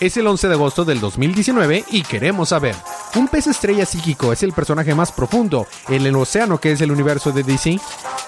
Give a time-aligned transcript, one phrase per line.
[0.00, 2.76] Es el 11 de agosto del 2019 y queremos saber,
[3.16, 6.92] ¿un pez estrella psíquico es el personaje más profundo en el océano que es el
[6.92, 7.80] universo de DC?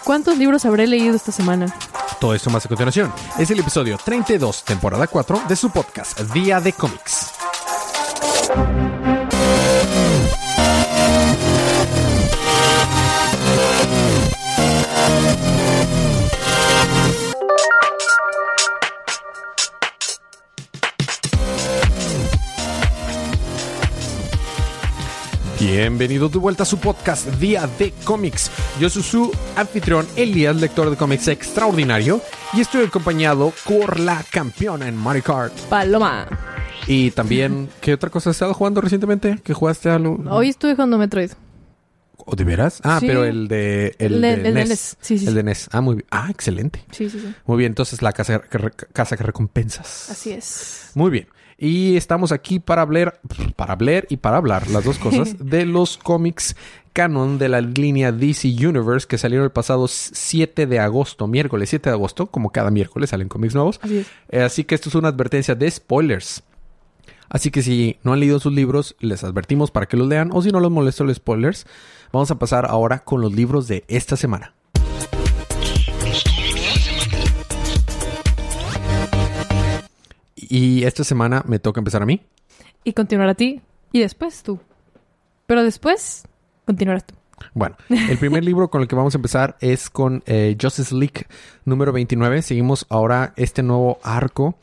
[0.02, 1.72] ¿Cuántos libros habré leído esta semana?
[2.18, 3.12] Todo esto más a continuación.
[3.38, 7.30] Es el episodio 32, temporada 4 de su podcast Día de Cómics.
[25.74, 28.50] Bienvenidos de vuelta a su podcast Día de Cómics.
[28.80, 32.20] Yo soy su anfitrión Elías, lector de cómics extraordinario,
[32.52, 35.54] y estoy acompañado por la campeona en Mario Kart.
[35.68, 36.26] Paloma.
[36.88, 39.38] Y también, ¿qué otra cosa has estado jugando recientemente?
[39.44, 40.20] ¿Que jugaste algo?
[40.28, 41.30] Hoy estuve jugando Metroid.
[42.16, 42.80] ¿O de veras?
[42.82, 43.06] Ah, Sí.
[43.06, 44.68] pero el de el, Le- de el NES.
[44.70, 44.96] NES.
[45.00, 45.68] Sí, sí, el de NES.
[45.70, 46.06] Ah, muy bien.
[46.10, 46.84] Ah, excelente.
[46.90, 47.32] Sí, sí, sí.
[47.46, 48.58] Muy bien, entonces la casa que,
[48.92, 50.10] casa que recompensas.
[50.10, 50.90] Así es.
[50.94, 51.28] Muy bien.
[51.62, 53.20] Y estamos aquí para hablar,
[53.54, 56.56] para hablar y para hablar, las dos cosas, de los cómics
[56.94, 61.90] canon de la línea DC Universe que salieron el pasado 7 de agosto, miércoles 7
[61.90, 63.78] de agosto, como cada miércoles salen cómics nuevos.
[63.82, 64.06] Así es.
[64.30, 66.42] Eh, así que esto es una advertencia de spoilers.
[67.28, 70.40] Así que si no han leído sus libros, les advertimos para que los lean, o
[70.40, 71.66] si no los molesta los spoilers,
[72.10, 74.54] vamos a pasar ahora con los libros de esta semana.
[80.50, 82.20] Y esta semana me toca empezar a mí.
[82.82, 83.62] Y continuar a ti.
[83.92, 84.58] Y después tú.
[85.46, 86.24] Pero después,
[86.66, 87.14] continuarás tú.
[87.54, 91.26] Bueno, el primer libro con el que vamos a empezar es con eh, Justice League
[91.64, 92.42] número 29.
[92.42, 94.56] Seguimos ahora este nuevo arco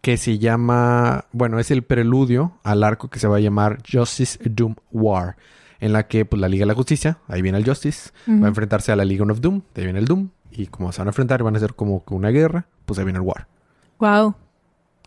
[0.00, 4.40] que se llama, bueno, es el preludio al arco que se va a llamar Justice
[4.42, 5.36] Doom War,
[5.78, 8.48] en la que pues la Liga de la Justicia, ahí viene el Justice, va a
[8.48, 11.06] enfrentarse a la Legion of Doom, de ahí viene el Doom, y como se van
[11.06, 13.46] a enfrentar van a ser como una guerra, pues ahí viene el War.
[14.00, 14.34] Wow.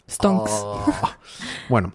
[0.09, 0.52] Stonks.
[0.53, 0.86] Oh.
[1.70, 1.94] Bueno,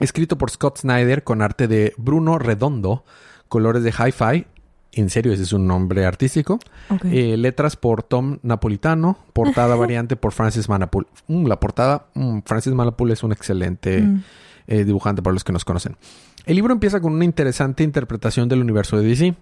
[0.00, 3.04] escrito por Scott Snyder con arte de Bruno Redondo,
[3.48, 4.46] colores de hi-fi.
[4.92, 6.58] En serio, ese es un nombre artístico.
[7.04, 9.18] Eh, letras por Tom Napolitano.
[9.32, 11.06] Portada variante por Francis Manapul.
[11.28, 14.22] Mm, la portada, mm, Francis Manapul es un excelente Mm.
[14.66, 15.96] eh, dibujante para los que nos conocen.
[16.44, 19.34] El libro empieza con una interesante interpretación del universo de DC.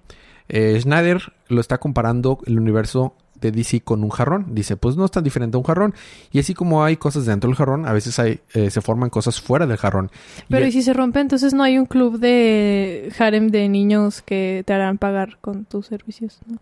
[0.48, 4.46] Eh, Snyder lo está comparando el universo de DC con un jarrón.
[4.54, 5.94] Dice, pues no es tan diferente a un jarrón.
[6.32, 9.40] Y así como hay cosas dentro del jarrón, a veces hay, eh, se forman cosas
[9.40, 10.10] fuera del jarrón.
[10.48, 11.20] Pero y, ¿y si se rompe?
[11.20, 15.86] Entonces no hay un club de harem de niños que te harán pagar con tus
[15.86, 16.58] servicios, ¿no?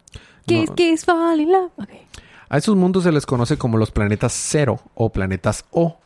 [0.46, 0.74] Kiss, No.
[0.74, 1.70] kiss, fall in love.
[1.76, 1.88] Ok.
[2.50, 5.98] a esos mundos se les conoce como los planetas cero o planetas O.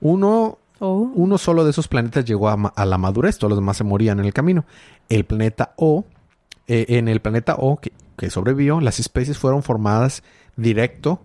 [0.00, 1.08] Uno Oh.
[1.14, 3.84] Uno solo de esos planetas llegó a, ma- a la madurez, todos los demás se
[3.84, 4.64] morían en el camino.
[5.08, 6.04] El planeta O,
[6.66, 10.22] eh, en el planeta O que, que sobrevivió, las especies fueron formadas
[10.56, 11.20] directo,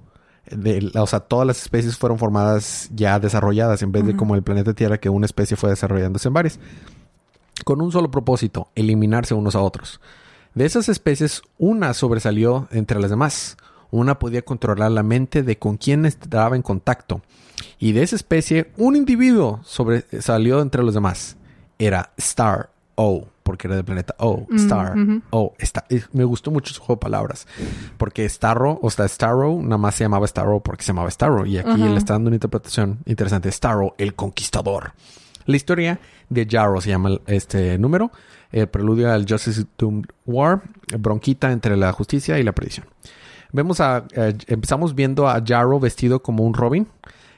[0.50, 4.44] de, o sea, todas las especies fueron formadas ya desarrolladas, en vez de como el
[4.44, 6.60] planeta Tierra, que una especie fue desarrollándose en varias.
[7.66, 10.00] Con un solo propósito, eliminarse unos a otros.
[10.54, 13.58] De esas especies, una sobresalió entre las demás.
[13.92, 17.22] Una podía controlar la mente de con quién estaba en contacto.
[17.80, 21.38] Y de esa especie, un individuo sobresalió entre los demás.
[21.80, 24.46] Era Star O, porque era del planeta O.
[24.50, 25.22] Mm, Star ujú.
[25.30, 25.54] O.
[25.58, 27.48] Esta- eh, me gustó mucho su juego de palabras.
[27.98, 31.46] Porque Starro, o sea, Starro, nada más se llamaba Starro porque se llamaba Starro.
[31.46, 33.50] Y aquí le está dando una interpretación interesante.
[33.52, 34.92] Starro, el conquistador.
[35.46, 36.00] La historia
[36.30, 38.12] de Jarro se llama este número.
[38.52, 40.62] El preludio al Justice Doom War.
[41.00, 42.86] Bronquita entre la justicia y la perdición.
[43.54, 46.86] Vemos a, eh, empezamos viendo a Jarro vestido como un Robin,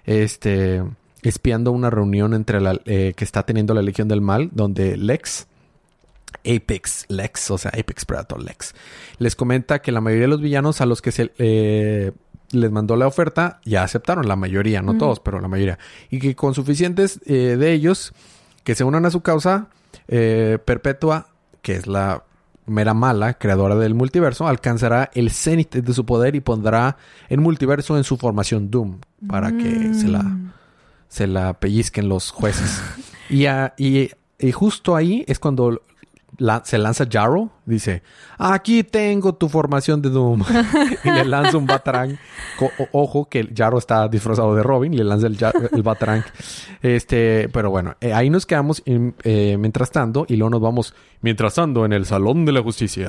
[0.05, 0.83] este,
[1.21, 5.47] espiando una reunión entre la eh, que está teniendo la Legión del Mal, donde Lex,
[6.45, 8.73] Apex Lex, o sea, Apex Predator Lex,
[9.17, 12.11] les comenta que la mayoría de los villanos a los que se eh,
[12.51, 15.77] les mandó la oferta ya aceptaron, la mayoría, no todos, pero la mayoría,
[16.09, 18.13] y que con suficientes eh, de ellos
[18.63, 19.67] que se unan a su causa,
[20.07, 21.27] eh, Perpetua,
[21.61, 22.23] que es la
[22.65, 26.97] mera mala, creadora del multiverso, alcanzará el cenit de su poder y pondrá
[27.27, 30.51] el multiverso en su formación Doom para que se la Mm.
[31.07, 32.79] se la pellizquen los jueces.
[33.29, 35.81] y, a- y, y justo ahí es cuando
[36.63, 37.49] se lanza Jarro.
[37.65, 38.01] Dice,
[38.37, 40.43] aquí tengo tu formación de Doom.
[41.03, 41.67] y le lanza un
[42.59, 44.95] o- ojo que Jarro está disfrazado de Robin.
[44.95, 45.37] Le lanza el,
[45.71, 46.23] el.
[46.81, 50.25] Este, pero bueno, eh, ahí nos quedamos eh, mientras tanto.
[50.27, 53.07] Y luego nos vamos mientras tanto en el Salón de la Justicia.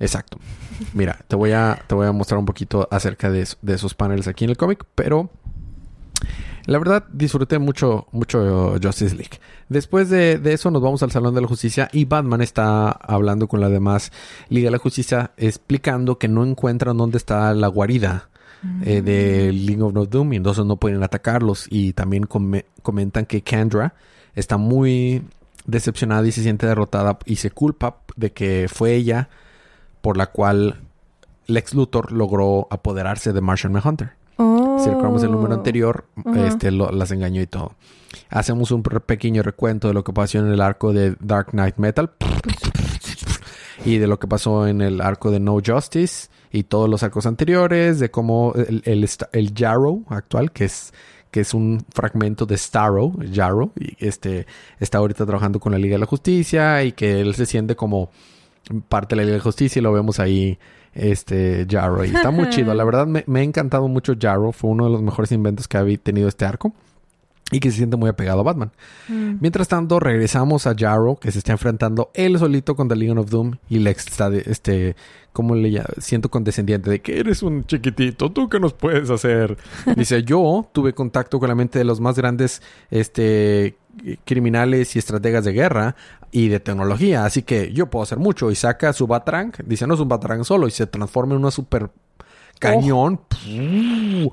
[0.00, 0.38] Exacto.
[0.92, 4.26] Mira, te voy a, te voy a mostrar un poquito acerca de, de esos paneles
[4.26, 5.30] aquí en el cómic, pero
[6.66, 9.38] la verdad disfruté mucho, mucho Justice League.
[9.68, 13.48] Después de, de eso nos vamos al Salón de la Justicia y Batman está hablando
[13.48, 14.12] con la demás
[14.48, 18.28] Liga de la Justicia explicando que no encuentran dónde está la guarida
[18.84, 21.66] eh, de League of No Doom y entonces no pueden atacarlos.
[21.70, 23.94] Y también come- comentan que Kendra
[24.34, 25.22] está muy
[25.66, 29.28] decepcionada y se siente derrotada y se culpa de que fue ella
[30.00, 30.80] por la cual
[31.46, 34.12] Lex Luthor logró apoderarse de Martian Manhunter.
[34.36, 34.78] Oh.
[34.80, 36.46] Si recordamos el número anterior, Ajá.
[36.46, 37.74] este lo- las engañó y todo.
[38.30, 42.10] Hacemos un pequeño recuento de lo que pasó en el arco de Dark Knight Metal
[43.84, 47.26] y de lo que pasó en el arco de No Justice y todos los arcos
[47.26, 50.92] anteriores, de cómo el, el, el Jarrow actual, que es
[51.30, 54.46] que es un fragmento de Starro, Jarrow, y este
[54.78, 58.10] está ahorita trabajando con la Liga de la Justicia y que él se siente como
[58.88, 60.58] parte de la Liga de la Justicia y lo vemos ahí
[60.94, 62.74] este Jarrow y está muy chido.
[62.74, 65.76] La verdad me, me ha encantado mucho Jarrow fue uno de los mejores inventos que
[65.76, 66.72] ha tenido este arco
[67.50, 68.72] y que se siente muy apegado a Batman
[69.08, 69.36] Mm.
[69.40, 73.56] Mientras tanto, regresamos a Jarrow, que se está enfrentando él solito contra Legion of Doom.
[73.68, 74.96] Y Lex está, de, este,
[75.32, 75.88] como le llamo?
[75.98, 79.58] Siento condescendiente de que eres un chiquitito, ¿tú qué nos puedes hacer?
[79.96, 83.76] Dice, yo tuve contacto con la mente de los más grandes, este,
[84.24, 85.96] criminales y estrategas de guerra
[86.30, 87.24] y de tecnología.
[87.24, 88.50] Así que yo puedo hacer mucho.
[88.50, 89.52] Y saca su Batarang.
[89.66, 90.66] Dice, no es un Batarang solo.
[90.66, 91.90] Y se transforma en una super
[92.58, 93.20] cañón.
[93.28, 94.32] ¡Puu!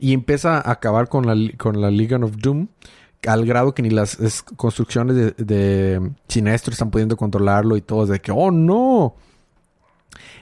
[0.00, 2.66] Y empieza a acabar con la, con la Legion of Doom
[3.26, 8.06] al grado que ni las es- construcciones de, de Sinestro están pudiendo controlarlo y todo
[8.06, 9.14] de que, oh no.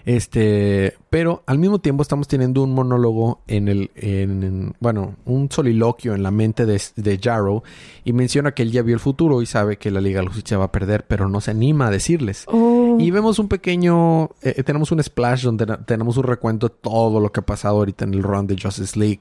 [0.04, 5.50] Este, pero al mismo tiempo estamos teniendo un monólogo en el, en, en- bueno, un
[5.50, 7.62] soliloquio en la mente de, de Jarrow
[8.04, 10.30] y menciona que él ya vio el futuro y sabe que la Liga de la
[10.32, 12.44] Justicia va a perder, pero no se anima a decirles.
[12.46, 12.96] Oh.
[12.98, 17.30] Y vemos un pequeño, eh, tenemos un splash donde tenemos un recuento de todo lo
[17.32, 19.20] que ha pasado ahorita en el run de Justice League.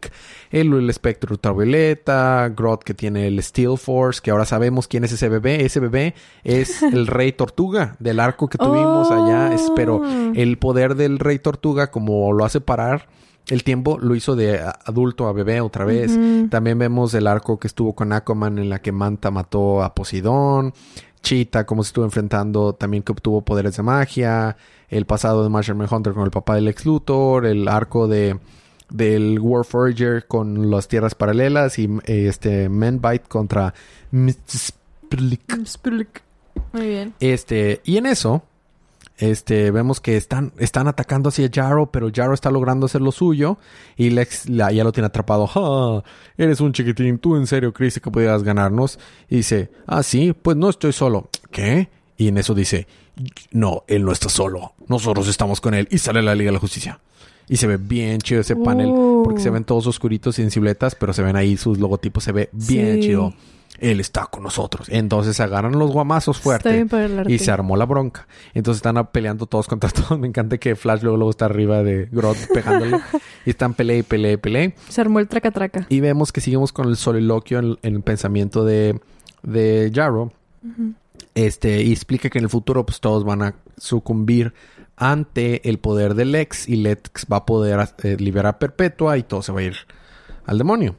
[0.51, 5.11] El, el espectro ultravioleta, Grodd que tiene el Steel Force, que ahora sabemos quién es
[5.11, 5.63] ese bebé.
[5.65, 9.53] Ese bebé es el Rey Tortuga del arco que tuvimos allá.
[9.53, 10.01] Es, pero
[10.33, 13.07] el poder del Rey Tortuga, como lo hace parar
[13.49, 16.17] el tiempo, lo hizo de adulto a bebé otra vez.
[16.49, 20.73] También vemos el arco que estuvo con Aquaman en la que Manta mató a Poseidón.
[21.21, 24.57] Cheetah, cómo se estuvo enfrentando, también que obtuvo poderes de magia.
[24.89, 27.45] El pasado de Martian Manhunter con el papá del ex Luthor.
[27.45, 28.37] El arco de
[28.89, 31.79] del Warforger con las tierras paralelas.
[31.79, 33.73] Y eh, este Manbite contra.
[35.65, 36.21] Spurk.
[36.73, 37.13] Muy bien.
[37.19, 38.43] Este, y en eso,
[39.17, 43.57] este, vemos que están, están atacando hacia Jarrow, pero Jarrow está logrando hacer lo suyo
[43.95, 46.03] y Lex la- ya lo tiene atrapado.
[46.37, 48.99] Eres un chiquitín, tú en serio creíste que pudieras ganarnos.
[49.29, 51.29] Y dice, ah, sí, pues no estoy solo.
[51.51, 51.89] ¿Qué?
[52.17, 52.87] Y en eso dice,
[53.51, 54.73] no, él no está solo.
[54.87, 55.87] Nosotros estamos con él.
[55.91, 56.99] Y sale la Liga de la Justicia.
[57.49, 59.21] Y se ve bien chido ese panel, Uh.
[59.23, 62.33] porque se ven todos oscuritos y en cibletas, pero se ven ahí sus logotipos, se
[62.33, 63.01] ve bien Sí.
[63.07, 63.33] chido.
[63.79, 64.87] Él está con nosotros.
[64.89, 66.69] Entonces agarran los guamazos fuerte.
[66.69, 67.33] Está bien para el arte.
[67.33, 68.27] Y se armó la bronca.
[68.53, 70.19] Entonces están peleando todos contra todos.
[70.19, 72.99] Me encanta que Flash luego, luego está arriba de Grodd pegándole.
[73.45, 74.73] y están pelea y pelea y pelea.
[74.89, 75.85] Se armó el traca-traca.
[75.89, 78.99] Y vemos que seguimos con el soliloquio en, en el pensamiento de,
[79.43, 80.31] de Jarrow.
[80.63, 80.93] Ujú.
[81.35, 84.53] Este, y explica que en el futuro pues todos van a sucumbir
[84.95, 89.23] ante el poder de Lex y Lex va a poder eh, liberar a Perpetua y
[89.23, 89.75] todo se va a ir
[90.45, 90.95] al demonio.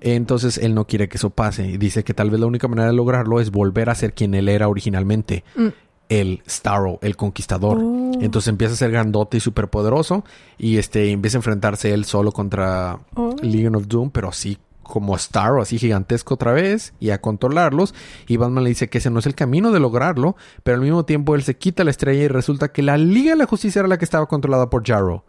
[0.00, 2.88] Entonces él no quiere que eso pase y dice que tal vez la única manera
[2.88, 5.66] de lograrlo es volver a ser quien él era originalmente, Mm.
[6.08, 7.78] el Starro, el conquistador.
[7.82, 8.12] Oh.
[8.20, 10.24] Entonces empieza a ser grandote y superpoderoso
[10.56, 13.34] y este empieza a enfrentarse él solo contra Oh.
[13.42, 17.94] Legion of Doom, pero así como Starro, así gigantesco otra vez, y a controlarlos.
[18.26, 21.04] Y Batman le dice que ese no es el camino de lograrlo, pero al mismo
[21.04, 23.88] tiempo él se quita la estrella y resulta que la Liga de la Justicia era
[23.88, 25.24] la que estaba controlada por Jarrow.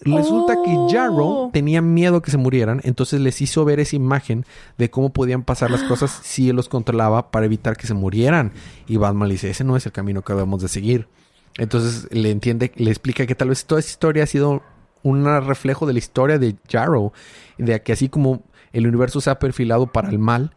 [0.00, 0.62] Resulta Oh.
[0.62, 4.44] que Jarrow tenía miedo que se murieran, entonces les hizo ver esa imagen
[4.76, 8.52] de cómo podían pasar las cosas si él los controlaba para evitar que se murieran.
[8.86, 11.08] Y Batman le dice, ese no es el camino que debemos de seguir.
[11.56, 14.62] Entonces le entiende, le explica que tal vez toda esa historia ha sido
[15.02, 17.12] un reflejo de la historia de Jarrow,
[17.56, 20.52] de que así como el universo se ha perfilado para el mal,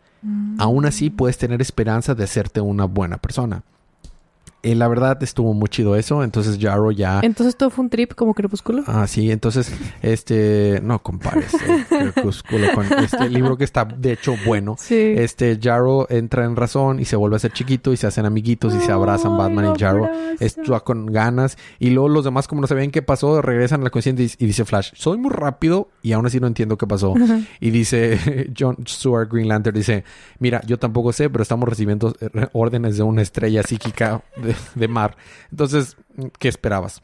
[0.59, 3.63] aún así puedes tener esperanza de hacerte una buena persona.
[4.63, 7.21] Eh, la verdad estuvo muy chido eso, entonces Jarrow ya...
[7.23, 8.83] Entonces todo fue un trip como crepúsculo.
[8.87, 14.35] Ah, sí, entonces, este, no compares el Crepúsculo con este libro que está de hecho
[14.45, 14.75] bueno.
[14.77, 15.13] Sí.
[15.17, 18.75] Este, Jarrow entra en razón y se vuelve a ser chiquito y se hacen amiguitos
[18.75, 20.09] y se abrazan Batman y abrazo.
[20.39, 23.89] Está con ganas y luego los demás como no sabían qué pasó regresan a la
[23.89, 27.13] conciencia y, y dice Flash, soy muy rápido y aún así no entiendo qué pasó.
[27.59, 30.03] Y dice John Stewart Green Lantern, dice,
[30.39, 34.87] mira, yo tampoco sé, pero estamos recibiendo eh, órdenes de una estrella psíquica de, de
[34.87, 35.17] mar.
[35.51, 35.97] Entonces,
[36.39, 37.01] ¿qué esperabas?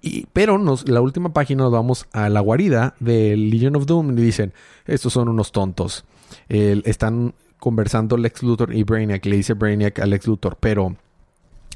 [0.00, 4.18] Y, pero nos, la última página nos vamos a la guarida de Legion of Doom
[4.18, 4.52] y dicen,
[4.86, 6.04] estos son unos tontos.
[6.48, 9.24] El- están conversando Lex Luthor y Brainiac.
[9.26, 10.96] Le dice Brainiac a Lex Luthor, pero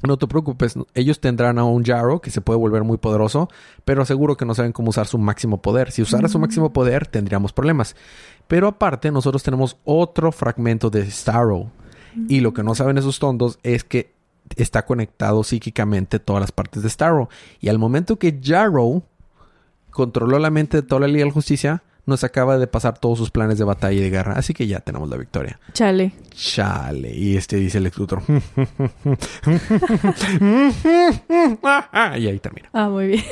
[0.03, 3.49] No te preocupes, ellos tendrán a un Jarrow que se puede volver muy poderoso,
[3.87, 5.91] pero aseguro que no saben cómo usar su máximo poder.
[5.91, 7.97] Si usara su máximo poder, tendríamos problemas.
[8.47, 11.71] Pero aparte, nosotros tenemos otro fragmento de Starrow.
[12.29, 14.13] Y lo que no saben esos tontos es que
[14.57, 17.29] está conectado psíquicamente todas las partes de Starrow.
[17.61, 19.03] Y al momento que Jarrow
[19.91, 23.19] controló la mente de toda la Liga de la Justicia, nos acaba de pasar todos
[23.19, 24.35] sus planes de batalla y de guerra.
[24.35, 25.59] Así que ya tenemos la victoria.
[25.73, 26.13] Chale.
[26.31, 27.13] Chale.
[27.15, 28.23] Y este dice el Luthor.
[32.17, 32.69] y ahí termina.
[32.73, 33.25] Ah, muy bien.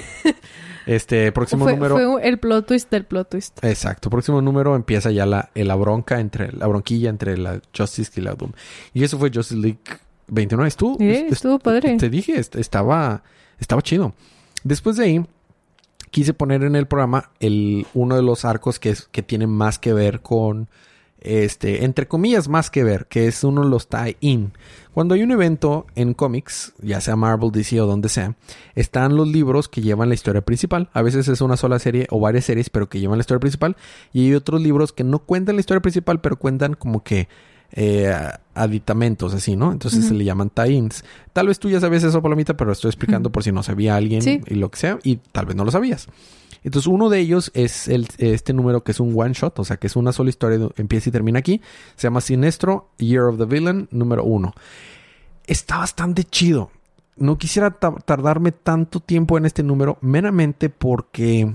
[0.86, 1.94] Este próximo fue, número.
[1.94, 3.64] Fue el plot twist del plot twist.
[3.64, 4.10] Exacto.
[4.10, 8.34] Próximo número empieza ya la, la bronca entre la bronquilla entre la Justice y la
[8.34, 8.52] Doom.
[8.92, 9.78] Y eso fue Justice League
[10.28, 10.68] 29.
[10.68, 11.96] Estuvo, Sí, estuvo padre.
[11.96, 13.22] Te dije, est- estaba,
[13.58, 14.14] estaba chido.
[14.62, 15.26] Después de ahí,
[16.10, 19.78] quise poner en el programa el, uno de los arcos que, es, que tiene más
[19.78, 20.68] que ver con,
[21.20, 24.52] este, entre comillas, más que ver, que es uno de los tie-in.
[24.92, 28.36] Cuando hay un evento en cómics, ya sea Marvel, DC o donde sea,
[28.74, 30.88] están los libros que llevan la historia principal.
[30.92, 33.76] A veces es una sola serie o varias series, pero que llevan la historia principal.
[34.12, 37.28] Y hay otros libros que no cuentan la historia principal, pero cuentan como que
[37.72, 38.14] eh,
[38.54, 39.72] aditamentos, así, ¿no?
[39.72, 41.04] Entonces se le llaman tie-ins.
[41.32, 44.22] Tal vez tú ya sabías eso, Palomita, pero estoy explicando por si no sabía alguien
[44.22, 44.40] Sí.
[44.46, 46.08] y lo que sea, y tal vez no lo sabías.
[46.62, 49.76] Entonces, uno de ellos es el, este número que es un one shot, o sea,
[49.76, 51.60] que es una sola historia, de- empieza y termina aquí.
[51.96, 54.54] Se llama Sinestro, Year of the Villain, número uno.
[55.46, 56.70] Está bastante chido.
[57.16, 61.54] No quisiera ta- tardarme tanto tiempo en este número, meramente porque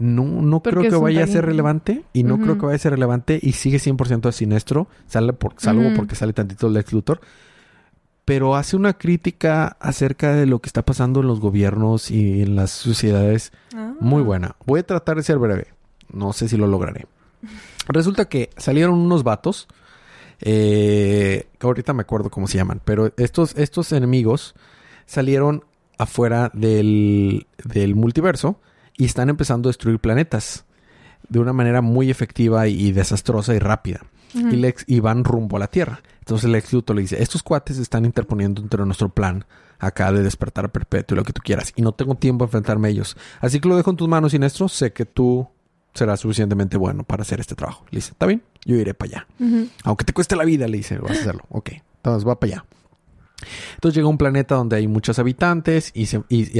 [0.00, 2.04] no, no Porque creo que vaya a ser relevante.
[2.12, 3.38] Y no creo que vaya a ser relevante.
[3.40, 7.20] Y sigue 100% a Sinestro, sale por, salvo porque sale tantito Lex Luthor.
[8.24, 12.56] Pero hace una crítica acerca de lo que está pasando en los gobiernos y en
[12.56, 13.94] las sociedades Ah.
[14.00, 14.56] muy buena.
[14.66, 15.68] Voy a tratar de ser breve.
[16.12, 17.06] No sé si lo lograré.
[17.88, 19.68] Resulta que salieron unos vatos.
[20.42, 22.80] eh, que ahorita me acuerdo cómo se llaman.
[22.84, 24.54] Pero estos, estos enemigos
[25.04, 25.64] salieron
[25.98, 28.58] afuera del, del multiverso
[29.00, 30.66] y están empezando a destruir planetas
[31.26, 34.02] de una manera muy efectiva y, desastrosa y rápida.
[34.34, 36.02] Y, Lex, y van rumbo a la Tierra.
[36.18, 39.46] Entonces Lex Luthor le dice, estos cuates están interponiendo entre nuestro plan
[39.78, 41.72] acá de despertar a perpetuo y lo que tú quieras.
[41.76, 43.16] Y no tengo tiempo a enfrentarme a ellos.
[43.40, 44.68] Así que lo dejo en tus manos, Sinestro.
[44.68, 45.48] Sé que tú
[45.94, 47.86] serás suficientemente bueno para hacer este trabajo.
[47.90, 48.42] Le dice, ¿está bien?
[48.66, 49.26] Yo iré para allá.
[49.84, 51.44] Aunque te cueste la vida, le dice, vas a hacerlo.
[51.48, 52.64] Ok, entonces va para allá.
[53.74, 56.06] Entonces llega a un planeta donde hay muchos habitantes y,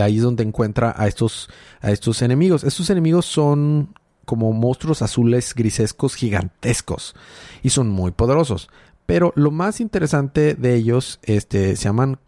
[0.01, 1.49] ahí es donde encuentra a estos,
[1.81, 2.65] a estos enemigos.
[2.65, 3.95] Estos enemigos son
[4.25, 7.15] como monstruos azules grisescos gigantescos
[7.63, 8.71] y son muy poderosos.
[9.07, 12.19] Pero lo más interesante de ellos este, se llaman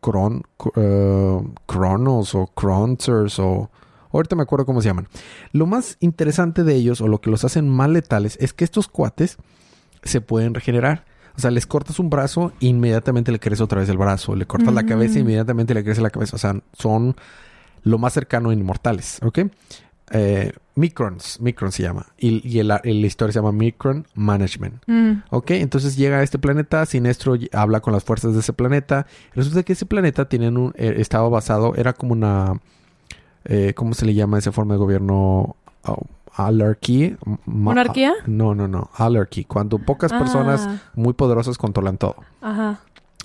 [0.00, 0.42] Cron,
[0.76, 3.70] eh, Cronos o Croncers o...
[4.12, 5.08] Ahorita me acuerdo cómo se llaman.
[5.52, 8.86] Lo más interesante de ellos o lo que los hacen más letales es que estos
[8.86, 9.38] cuates
[10.02, 11.06] se pueden regenerar.
[11.36, 14.34] O sea, les cortas un brazo e inmediatamente le crece otra vez el brazo.
[14.36, 16.36] Le cortas la cabeza e inmediatamente le crece la cabeza.
[16.36, 17.16] O sea, son
[17.84, 19.40] lo más cercano a inmortales, ¿ok?
[20.14, 22.06] Eh, Microns, Micron se llama.
[22.18, 24.82] Y, y el- el- la historia se llama Micron Management.
[24.86, 25.12] Mm.
[25.30, 29.06] Ok, entonces llega a este planeta, Sinestro habla con las fuerzas de ese planeta.
[29.34, 32.60] Resulta que ese planeta tienen un, eh, estaba basado, era como una,
[33.44, 35.56] eh, ¿cómo se le llama esa forma de gobierno?
[35.84, 37.16] Oh, Alarchy.
[37.24, 38.12] Ma- ¿Monarquía?
[38.26, 38.90] No, no, no.
[38.94, 39.44] Alarchy.
[39.44, 42.16] Cuando pocas personas Ah, muy poderosas controlan todo.
[42.40, 42.80] Ajá.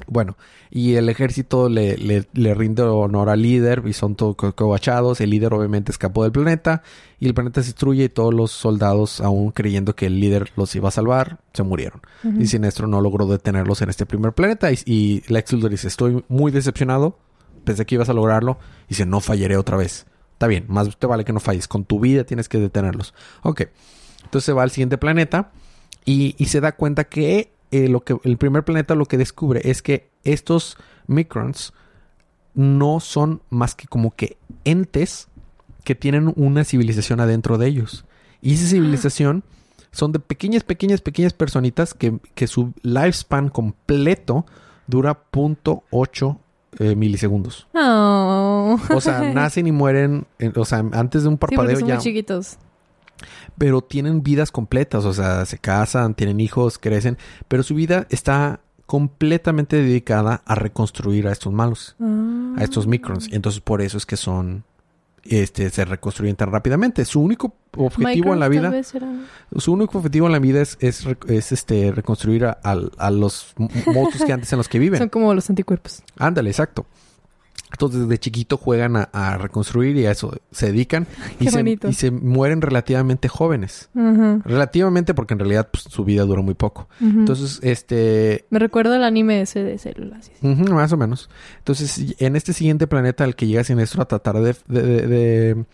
[0.05, 0.37] Bueno,
[0.69, 5.19] y el ejército le, le, le rinde honor al líder y son todos co- cobachados.
[5.21, 6.83] El líder obviamente escapó del planeta
[7.19, 10.75] y el planeta se destruye y todos los soldados, aún creyendo que el líder los
[10.75, 12.01] iba a salvar, se murieron.
[12.39, 14.71] Y Sinestro no logró detenerlos en este primer planeta.
[14.71, 17.17] Y, y Lex Luthor dice, estoy muy decepcionado.
[17.63, 18.59] Pensé que ibas a lograrlo.
[18.85, 20.05] Y dice, no fallaré otra vez.
[20.37, 21.67] Está bien, más te vale que no falles.
[21.67, 23.15] Con tu vida tienes que detenerlos.
[23.41, 23.63] Ok.
[24.23, 25.49] Entonces se va al siguiente planeta
[26.05, 29.61] y, y se da cuenta que, eh, lo que el primer planeta lo que descubre
[29.63, 30.77] es que estos
[31.07, 31.73] microns
[32.53, 35.27] no son más que como que entes
[35.83, 38.05] que tienen una civilización adentro de ellos.
[38.39, 39.43] Y esa civilización
[39.91, 44.45] son de pequeñas, pequeñas, pequeñas personitas que, que su lifespan completo
[44.85, 46.37] dura .8
[46.79, 47.67] eh, milisegundos.
[47.73, 48.77] Oh.
[48.93, 51.95] O sea, nacen y mueren, eh, o sea, antes de un Sí, parpadeo son ya
[51.95, 52.57] muy chiquitos.
[53.57, 57.17] pero tienen vidas completas, o sea, se casan, tienen hijos, crecen,
[57.47, 62.89] pero su vida está completamente dedicada a reconstruir a estos malos, a estos Ah.
[62.89, 63.27] microns.
[63.27, 64.63] Y entonces por eso es que son,
[65.29, 67.03] este, se reconstruyen tan rápidamente.
[67.05, 68.69] Su único objetivo en la vida,
[69.57, 73.53] su único objetivo en la vida es, es, es, este, reconstruir a, al- a los
[73.57, 74.99] monstruos que antes en los que viven.
[74.99, 76.03] Son como los anticuerpos.
[76.17, 76.85] Ándale, exacto.
[77.71, 81.05] Entonces, desde chiquito juegan a, a reconstruir y a eso se dedican.
[81.39, 83.89] Y Qué se, y se mueren relativamente jóvenes.
[84.45, 86.87] Relativamente porque en realidad pues, su vida duró muy poco.
[87.01, 88.45] Entonces, este...
[88.49, 90.31] Me recuerda el anime ese de células.
[90.41, 91.29] ujú, más o menos.
[91.57, 94.55] Entonces, en este siguiente planeta al que llega Sinestro a tratar de...
[94.67, 95.65] de, de, de-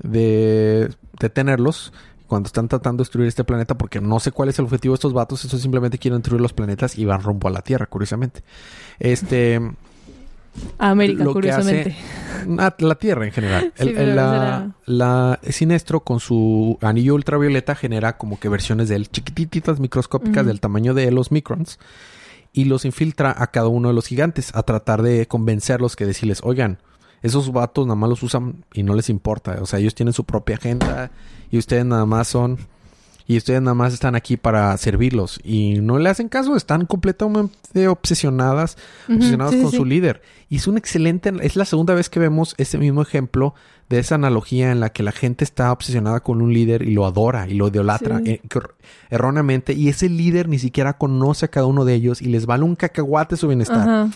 [0.00, 1.92] de detenerlos
[2.28, 4.96] cuando están tratando de destruir este planeta porque no sé cuál es el objetivo de
[4.96, 8.42] estos vatos, estos simplemente quieren destruir los planetas y van rumbo a la Tierra, curiosamente.
[9.00, 9.60] Este,
[10.78, 11.96] A América, Lo que curiosamente.
[12.58, 13.72] a la Tierra en general.
[13.76, 19.08] Sí, El- la, la Sinestro con su anillo ultravioleta genera como que versiones de él
[19.10, 21.78] chiquititas, microscópicas, del tamaño de los microns
[22.52, 26.40] y los infiltra a cada uno de los gigantes a tratar de convencerlos que decirles,
[26.42, 26.78] oigan,
[27.22, 29.58] esos vatos nada más los usan y no les importa.
[29.60, 31.10] O sea, ellos tienen su propia agenda
[31.50, 32.58] y ustedes nada más son...
[33.28, 35.38] Y ustedes nada más están aquí para servirlos.
[35.44, 36.56] Y no le hacen caso.
[36.56, 40.22] Están completamente obsesionadas sí, con su líder.
[40.48, 43.54] Y es un excelente, es la segunda vez que vemos ese mismo ejemplo
[43.90, 47.04] de esa analogía en la que la gente está obsesionada con un líder y lo
[47.04, 48.30] adora y lo idolatra Sí.
[48.30, 48.40] eh,
[49.10, 49.74] erróneamente.
[49.74, 52.76] Y ese líder ni siquiera conoce a cada uno de ellos y les vale un
[52.76, 54.08] cacahuate su bienestar.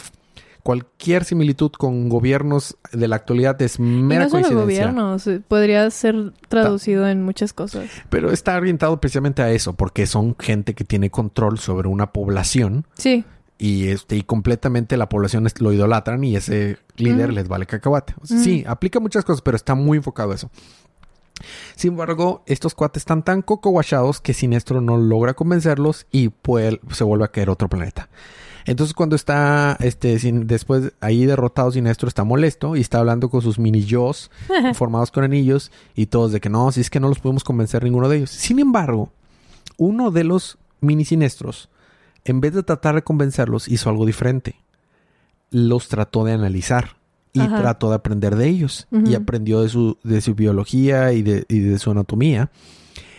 [0.62, 4.86] Cualquier similitud con gobiernos de la actualidad es Y mera no solo coincidencia.
[4.86, 7.90] gobiernos, eh, podría ser traducido en muchas cosas.
[8.10, 12.86] Pero está orientado precisamente a eso, porque son gente que tiene control sobre una población
[12.94, 13.24] Sí.
[13.58, 17.34] y este y completamente la población lo idolatran y ese líder Mm.
[17.34, 18.14] les vale cacahuate.
[18.20, 18.44] O sea, Mm.
[18.44, 20.50] Sí, aplica muchas cosas, pero está muy enfocado a eso.
[21.74, 26.78] Sin embargo, estos cuates están tan coco guachados que Sinestro no logra convencerlos y pues
[26.92, 28.08] se vuelve a caer otro planeta.
[28.64, 33.42] Entonces cuando está este sin, después ahí derrotado Sinestro está molesto y está hablando con
[33.42, 34.30] sus mini yos
[34.74, 37.84] formados con anillos y todos de que no, si es que no los podemos convencer
[37.84, 38.30] ninguno de ellos.
[38.30, 39.10] Sin embargo,
[39.76, 41.68] uno de los mini Sinestros
[42.24, 44.56] en vez de tratar de convencerlos, hizo algo diferente.
[45.50, 46.96] Los trató de analizar
[47.32, 47.60] y Ajá.
[47.60, 48.86] trató de aprender de ellos.
[49.04, 52.50] Y aprendió de su, de su biología y de, y de su anatomía.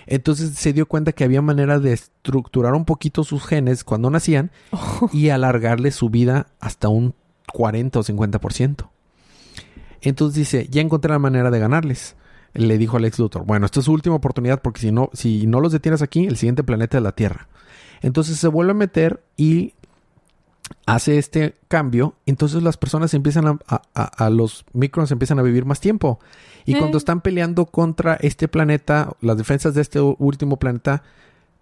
[0.05, 4.51] Entonces se dio cuenta que había manera de estructurar un poquito sus genes cuando nacían
[5.13, 7.13] y alargarle su vida hasta un
[7.53, 8.89] 40 o 50%.
[10.01, 12.15] Entonces dice, ya encontré la manera de ganarles.
[12.53, 15.47] Le dijo al ex Luthor, bueno, esta es su última oportunidad porque si no, si
[15.47, 17.47] no los detienes aquí, el siguiente planeta es la Tierra.
[18.01, 19.73] Entonces se vuelve a meter y
[20.85, 22.15] hace este cambio.
[22.25, 26.19] Entonces las personas empiezan a, a- a- a los microns empiezan a vivir más tiempo.
[26.65, 26.77] Y Eh.
[26.79, 31.03] cuando están peleando contra este planeta, las defensas de este último planeta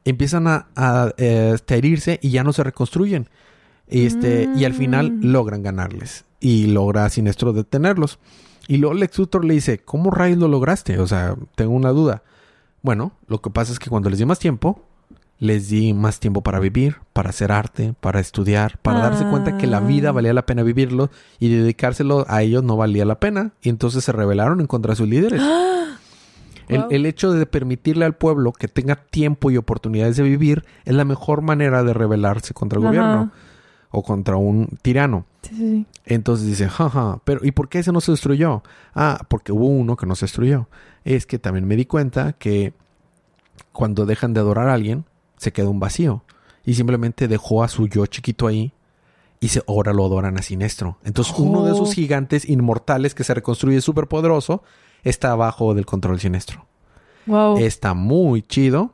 [0.06, 3.28] empiezan a, a, eh, este, a herirse y ya no se reconstruyen.
[3.88, 5.26] Este, Y al final Mm.
[5.32, 6.26] logran ganarles.
[6.40, 8.20] Y logra Sinestro detenerlos.
[8.68, 10.98] Y luego Lex Luthor le dice, ¿cómo rayos lo lograste?
[11.00, 12.24] O sea, tengo una duda.
[12.84, 14.86] Bueno, lo que pasa es que cuando les di más tiempo,
[15.42, 19.66] les di más tiempo para vivir, para hacer arte, para estudiar, para darse cuenta que
[19.66, 20.12] la vida Ah.
[20.12, 23.52] valía la pena vivirlo y dedicárselo a ellos no valía la pena.
[23.64, 25.42] Y entonces se rebelaron en contra de sus líderes.
[26.68, 26.88] El, Wow.
[26.92, 31.04] el hecho de permitirle al pueblo que tenga tiempo y oportunidades de vivir es la
[31.06, 32.90] mejor manera de rebelarse contra el Ajá.
[32.92, 33.32] gobierno
[33.90, 35.26] o contra un tirano.
[35.42, 35.86] Sí, sí, sí.
[36.06, 38.62] Entonces dice, jaja, pero ¿y por qué ese no se destruyó?
[38.96, 40.70] Ah, porque hubo uno que no se destruyó.
[41.04, 42.72] Es que también me di cuenta que
[43.74, 45.04] cuando dejan de adorar a alguien,
[45.42, 46.24] se queda un vacío.
[46.64, 48.72] Y simplemente dejó a su yo chiquito ahí
[49.40, 51.00] y se, ahora lo adoran a Sinestro.
[51.04, 51.74] Entonces uno de Oh.
[51.76, 54.62] esos gigantes inmortales que se reconstruye súper poderoso
[55.04, 56.68] está abajo del control Sinestro.
[57.26, 57.58] Wow.
[57.58, 58.94] Está muy chido.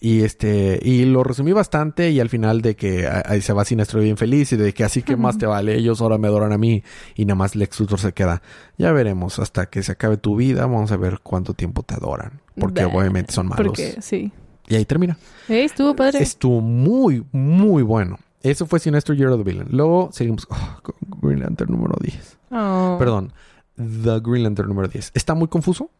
[0.00, 4.00] Y este, y lo resumí bastante y al final de que ahí se va Sinestro
[4.00, 6.58] bien feliz y de que así que más te vale, ellos ahora me adoran a
[6.58, 6.82] mí
[7.14, 8.42] y nada más Lex Luthor se queda.
[8.76, 12.40] Ya veremos hasta que se acabe tu vida, vamos a ver cuánto tiempo te adoran,
[12.58, 13.66] porque Bah, obviamente son malos.
[13.66, 14.30] Porque, sí.
[14.68, 15.16] Y ahí termina.
[15.48, 16.22] Eh, estuvo padre.
[16.22, 18.18] Estuvo muy, muy bueno.
[18.42, 19.68] Eso fue Sinestro Year of the Villain.
[19.70, 22.38] Luego seguimos oh, con Green Lantern número 10.
[22.50, 22.96] Oh.
[22.98, 23.32] Perdón,
[23.76, 25.12] The Green Lantern número 10.
[25.14, 25.90] Está muy confuso.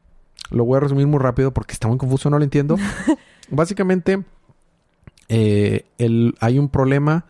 [0.51, 2.77] Lo voy a resumir muy rápido porque está muy confuso, no lo entiendo.
[3.51, 4.23] Básicamente,
[5.29, 7.25] eh, el- hay un problema.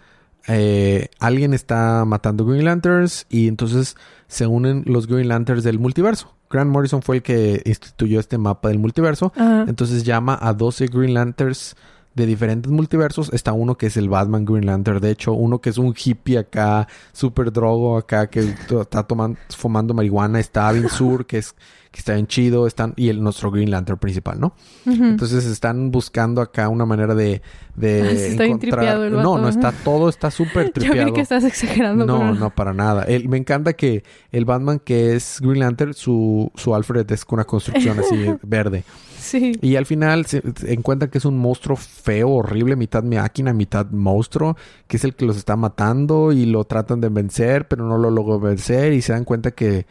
[0.47, 6.35] Eh, alguien está matando Green Lanterns y entonces se unen los Green Lanterns del multiverso.
[6.51, 9.33] Grant Morrison fue el que instituyó este mapa del multiverso.
[9.37, 11.75] Entonces llama a 12 Green Lanterns
[12.15, 13.33] de diferentes multiversos.
[13.33, 15.01] Está uno que es el Batman Green Lantern.
[15.01, 19.95] De hecho, uno que es un hippie acá, super drogo acá, que está tomando, fumando
[19.95, 20.39] marihuana.
[20.39, 21.55] Está Avin Sur, que es,
[21.95, 24.53] que está bien chido, están, y el nuestro Green Lantern principal, ¿no?
[24.85, 27.41] Entonces están buscando acá una manera de,
[27.77, 31.03] de Ah, sí, está bien tripeado el No, no está todo está súper Yo tripeado.
[31.03, 32.05] creí que estás exagerando.
[32.05, 33.05] No, pero- no, para nada.
[33.05, 34.03] El- me encanta que
[34.33, 38.83] el Batman que es Green Lantern, su, su Alfred es con una construcción así verde.
[39.17, 39.53] Sí.
[39.63, 43.87] Y al final se, se encuentran que es un monstruo feo, horrible, mitad máquina, mitad
[43.93, 44.57] monstruo,
[44.89, 48.11] que es el que los está matando y lo tratan de vencer, pero no lo
[48.11, 49.87] logran vencer y se dan cuenta que,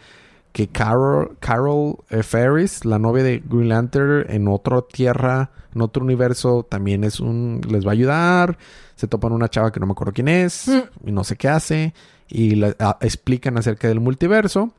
[0.53, 6.03] que Carol, Carol eh, Ferris, la novia de Green Lantern, en otra tierra, en otro
[6.03, 7.59] universo, también es un...
[7.67, 8.57] les va a ayudar.
[8.95, 11.09] Se topan una chava que no me acuerdo quién es Mm.
[11.09, 11.93] y no sé qué hace
[12.29, 14.71] y la- a- explican acerca del multiverso.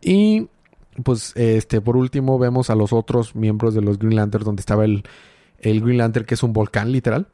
[0.00, 0.48] Y
[1.04, 4.84] pues este por último vemos a los otros miembros de los Green Lantern donde estaba
[4.84, 5.04] el,
[5.60, 7.28] el Green Lantern que es un volcán literal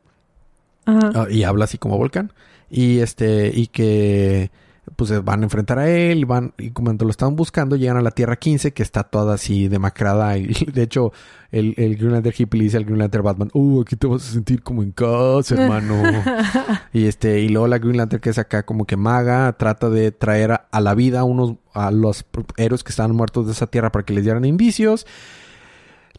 [0.85, 1.11] Ajá.
[1.15, 2.33] ah, y habla así como volcán
[2.71, 4.51] y este y que
[4.97, 8.03] pues van a enfrentar a él y van y cuando lo están buscando llegan a
[8.03, 11.12] la Tierra 15 que está toda así demacrada y de hecho
[11.51, 14.29] el, el Green Lantern hippie le dice al Green Lantern Batman uh aquí te vas
[14.29, 16.03] a sentir como en casa hermano
[16.92, 20.12] y este, y luego la Green Lantern que es acá como que maga, trata de
[20.12, 22.25] traer a, a la vida a unos, a los
[22.57, 25.07] héroes que estaban muertos de esa tierra para que les dieran indicios.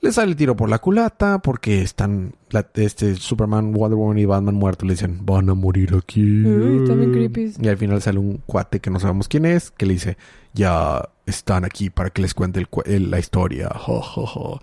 [0.01, 4.25] Le sale el tiro por la culata porque están, la- este, Superman, Wonder Woman y
[4.25, 4.85] Batman muertos.
[4.87, 6.21] Le dicen, van a morir aquí.
[6.21, 7.53] Uy, bien creepy.
[7.59, 10.17] Y al final sale un cuate que no sabemos quién es, que le dice,
[10.53, 13.69] ya están aquí para que les cuente el cu- el- la historia.
[13.73, 14.59] Jo, jo, jo".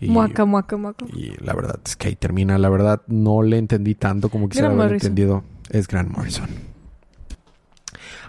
[0.00, 1.04] Y- Muaca, muaca, muaca.
[1.12, 2.56] y la verdad es que ahí termina.
[2.56, 5.08] La verdad no le entendí tanto como quisiera haber Morrison.
[5.10, 5.44] entendido.
[5.70, 6.48] Es Grant Morrison.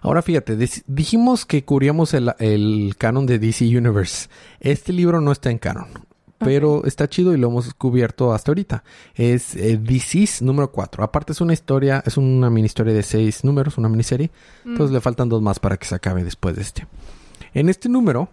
[0.01, 0.57] Ahora fíjate,
[0.87, 4.29] dijimos que cubríamos el, el canon de DC Universe.
[4.59, 5.87] Este libro no está en canon.
[6.39, 8.83] Pero está chido y lo hemos cubierto hasta ahorita.
[9.13, 9.79] Es eh,
[10.41, 11.03] número 4.
[11.03, 14.31] Aparte es una historia, es una mini historia de seis números, una miniserie.
[14.63, 14.71] Mm.
[14.71, 16.87] Entonces le faltan dos más para que se acabe después de este.
[17.53, 18.29] En este número,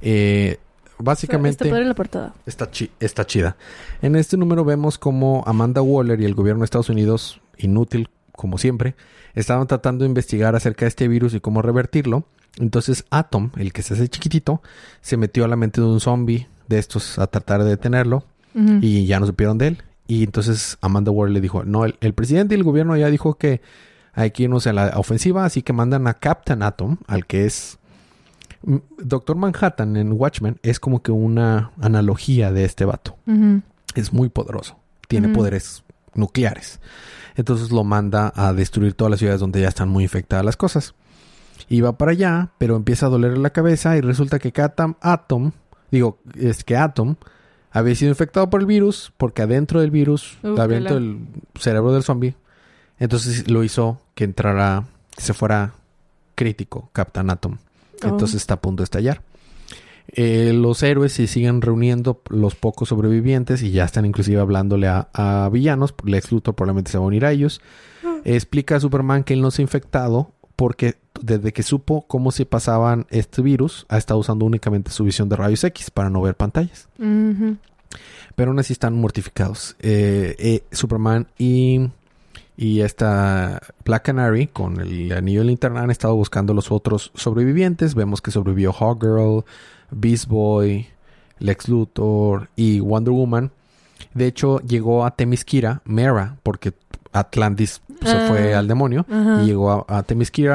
[0.00, 0.58] eh,
[0.98, 1.64] básicamente...
[1.64, 2.34] Está la portada.
[2.46, 3.56] Está, chi- está chida.
[4.02, 8.58] En este número vemos como Amanda Waller y el gobierno de Estados Unidos, inútil como
[8.58, 8.94] siempre,
[9.34, 12.24] estaban tratando de investigar acerca de este virus y cómo revertirlo.
[12.58, 14.62] Entonces Atom, el que se hace chiquitito,
[15.00, 19.06] se metió a la mente de un zombie de estos a tratar de detenerlo y
[19.06, 19.82] ya no supieron de él.
[20.06, 23.34] Y entonces Amanda Waller le dijo, no, el, el presidente y el gobierno ya dijo
[23.34, 23.62] que
[24.12, 27.78] hay que irnos a la ofensiva, así que mandan a Captain Atom, al que es...
[28.62, 33.16] Mm, Doctor Manhattan en Watchmen es como que una analogía de este vato.
[33.94, 34.76] Es muy poderoso.
[35.08, 35.82] Tiene poderes
[36.14, 36.80] nucleares.
[37.34, 40.94] Entonces lo manda a destruir todas las ciudades donde ya están muy infectadas las cosas.
[41.68, 45.52] Y va para allá, pero empieza a dolerle la cabeza y resulta que Catam Atom,
[45.92, 47.14] digo, es que Atom
[47.70, 51.20] había sido infectado por el virus porque adentro del virus, Uh, adentro del
[51.54, 52.34] cerebro del zombie,
[52.98, 54.84] entonces lo hizo que entrara,
[55.16, 55.74] que se fuera
[56.34, 57.58] crítico, Captain Atom.
[58.02, 58.08] Oh.
[58.08, 59.22] Entonces está a punto de estallar.
[60.08, 65.08] Eh, los héroes se siguen reuniendo, los pocos sobrevivientes, y ya están inclusive hablándole a,
[65.14, 65.94] a villanos.
[66.04, 67.60] Lex Luthor probablemente se va a unir a ellos.
[68.24, 72.46] Explica a Superman que él no se ha infectado porque desde que supo cómo se
[72.46, 76.36] pasaban este virus, ha estado usando únicamente su visión de rayos X para no ver
[76.36, 76.88] pantallas.
[78.36, 79.74] Pero aún así están mortificados.
[79.80, 81.88] Eh, eh, Superman y,
[82.56, 87.96] y esta Black Canary con el anillo de linterna han estado buscando los otros sobrevivientes.
[87.96, 89.44] Vemos que sobrevivió Hawkgirl,
[89.90, 90.86] Beast Boy,
[91.40, 93.50] Lex Luthor y Wonder Woman.
[94.14, 96.72] De hecho, llegó a Themyscira, Mera, porque
[97.10, 98.26] Atlantis se Ah.
[98.28, 99.06] fue al demonio.
[99.42, 100.04] Y llegó a, a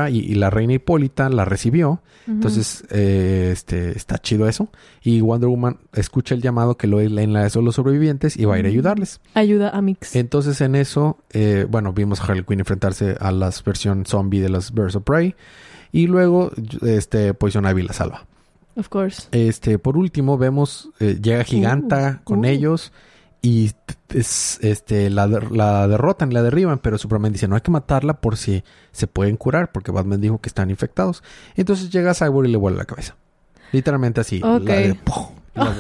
[0.10, 2.02] y, y la reina Hipólita la recibió.
[2.28, 4.70] Entonces, eh, este, está chido eso.
[5.02, 8.56] Y Wonder Woman escucha el llamado que lo leen la de los sobrevivientes y va
[8.56, 9.22] a ir a ayudarles.
[9.34, 10.16] Ayuda a Mix.
[10.16, 14.50] Entonces, en eso, eh, bueno, vimos a Harley Quinn enfrentarse a las versión zombie de
[14.50, 15.36] los Birds of Prey.
[15.94, 18.26] Y luego, este, Poison Ivy la salva.
[18.76, 19.30] Of course.
[19.32, 22.46] Este, por último, vemos, eh, llega Giganta Uh, con uh.
[22.46, 22.92] ellos
[23.42, 23.72] y
[24.14, 28.16] es, este, la, der- la derrotan, la derriban, pero Superman dice, no hay que matarla
[28.20, 31.24] por si se pueden curar, porque Batman dijo que están infectados.
[31.56, 33.16] Entonces llega Cyborg y le vuela la cabeza.
[33.72, 34.40] Literalmente así.
[34.40, 34.64] la Ok.
[34.64, 35.26] de- ¡pum!
[35.56, 35.76] Y la.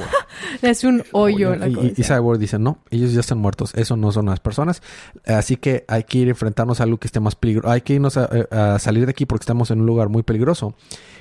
[0.63, 4.11] Es un hoyo la y, y Cyborg dice, no, ellos ya están muertos, eso no
[4.11, 4.81] son las personas.
[5.25, 7.69] Así que hay que ir a enfrentarnos a algo que esté más peligroso.
[7.71, 10.73] Hay que irnos a, a salir de aquí porque estamos en un lugar muy peligroso.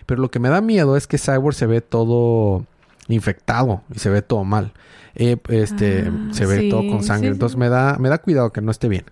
[0.06, 2.64] Pero lo que me da miedo es que Cyborg se ve todo
[3.08, 4.72] infectado y se ve todo mal.
[5.14, 7.28] Eh, este, Ah, se ve sí, todo con sangre.
[7.28, 9.04] sí, Entonces me da, me da cuidado que no esté bien.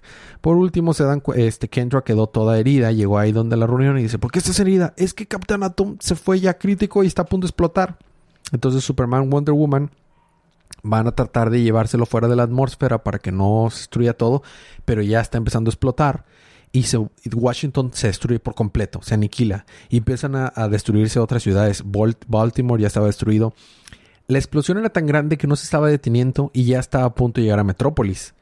[0.43, 4.03] Por último, se dan, este, Kendra quedó toda herida, llegó ahí donde la reunión y
[4.03, 4.93] dice, ¿por qué estás herida?
[4.99, 7.97] Es que Capitán Atom se fue ya crítico y está a punto de explotar.
[8.53, 9.91] Entonces Superman, Wonder Woman
[10.83, 14.43] van a tratar de llevárselo fuera de la atmósfera para que no se destruya todo,
[14.85, 16.27] pero ya está empezando a explotar.
[16.73, 16.99] y se,
[17.33, 21.85] Washington se destruye por completo, se aniquila y empiezan a, a destruirse otras ciudades.
[21.85, 23.55] Balt- Baltimore ya estaba destruido.
[24.27, 27.41] La explosión era tan grande que no se estaba deteniendo y ya estaba a punto
[27.41, 28.35] de llegar a Metrópolis.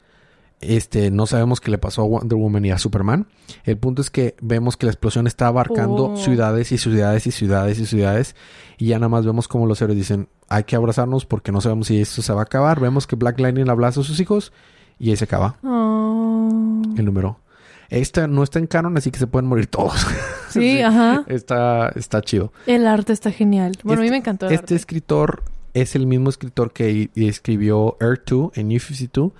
[0.61, 3.27] Este, no sabemos qué le pasó a Wonder Woman y a Superman.
[3.65, 6.17] El punto es que vemos que la explosión está abarcando Oh.
[6.17, 8.37] ciudades y ciudades y ciudades y ciudades.
[8.79, 11.89] Y ya nada más vemos como los héroes dicen, hay que abrazarnos porque no sabemos
[11.89, 12.79] si esto se va a acabar.
[12.79, 14.53] Vemos que Black Lightning abraza a sus hijos
[15.01, 16.83] y ahí se acaba Oh.
[16.97, 17.41] el número.
[17.89, 20.07] Esta no está en canon, así que se pueden morir todos.
[20.53, 21.25] Sí, ajá.
[21.29, 22.53] Está, está chido.
[22.67, 23.73] El arte está genial.
[23.85, 24.75] Bueno, a mí me encantó el Este arte.
[24.75, 25.43] escritor
[25.75, 29.33] es el mismo escritor que escribió Earth 2 en New 52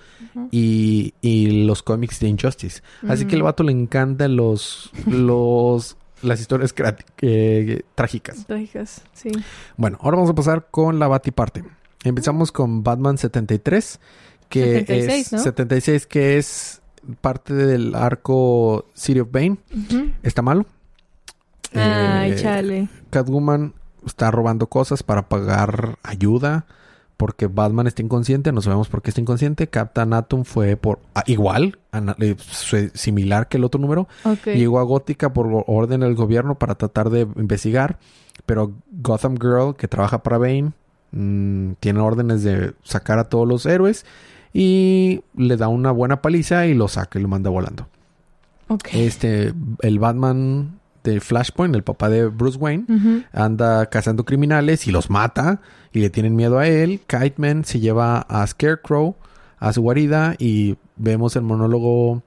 [0.51, 2.81] y, y los cómics de Injustice.
[3.07, 3.45] Así que el Ujú.
[3.45, 6.73] vato le encantan los, los, las historias
[7.21, 8.45] eh, trágicas.
[8.47, 9.29] Trágicas, sí.
[9.77, 11.63] Bueno, ahora vamos a pasar con la Batiparte.
[12.03, 13.99] Empezamos con Batman 73,
[14.49, 15.39] que 76, es ¿no?
[15.39, 16.81] 76, que es
[17.21, 19.57] parte del arco City of Bane.
[20.23, 20.65] Está malo.
[21.75, 22.87] Ay, Eh, chale.
[23.09, 23.73] Catwoman
[24.05, 26.65] está robando cosas para pagar ayuda
[27.17, 29.67] porque Batman está inconsciente, no sabemos por qué está inconsciente.
[29.67, 31.79] Captain Atom fue por ah, igual,
[32.19, 32.35] eh,
[32.93, 34.07] similar que el otro número.
[34.45, 37.97] Llegó a Gótica por orden del gobierno para tratar de investigar,
[38.45, 40.73] pero Gotham Girl, que trabaja para Bane,
[41.11, 44.05] mm, tiene órdenes de sacar a todos los héroes
[44.51, 47.87] y le da una buena paliza y lo saca y lo manda volando.
[48.91, 52.85] Este, el Batman de Flashpoint, el papá de Bruce Wayne,
[53.31, 55.61] anda cazando criminales y los mata
[55.91, 57.01] y le tienen miedo a él.
[57.07, 59.15] Kite Man se lleva a Scarecrow
[59.59, 62.23] a su guarida y vemos el monólogo.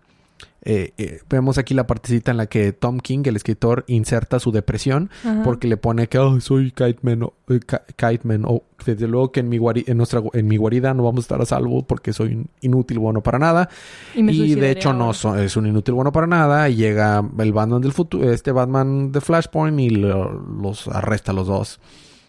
[0.69, 4.51] Eh, eh, vemos aquí la partecita en la que Tom King, el escritor, inserta su
[4.51, 5.43] depresión Ajá.
[5.45, 7.23] porque le pone que "Ay, soy Kite Man.
[7.23, 8.45] o- eh, Ki- Kite Man,
[8.85, 11.41] desde luego que en mi, guari- en, nuestra, en mi guarida no vamos a estar
[11.41, 13.69] a salvo porque soy un inútil, bueno para nada.
[14.15, 16.69] Y de hecho no so- es un inútil bueno para nada.
[16.69, 21.35] Y llega el Batman del futuro, este Batman de Flashpoint y lo- los arresta a
[21.35, 21.79] los dos.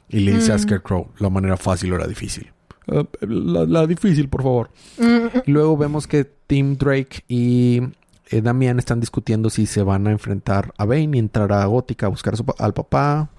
[0.10, 0.60] Y le dice a Mm.
[0.60, 2.52] Scarecrow, la manera fácil o era difícil.
[2.88, 4.70] "Ah, la, la difícil, por favor.
[5.00, 7.82] Mm, Y luego vemos que Tim Drake y
[8.30, 12.08] eh, Damian están discutiendo si se van a enfrentar a Bane y entrar a Gótica
[12.08, 13.30] a buscar a su al papá.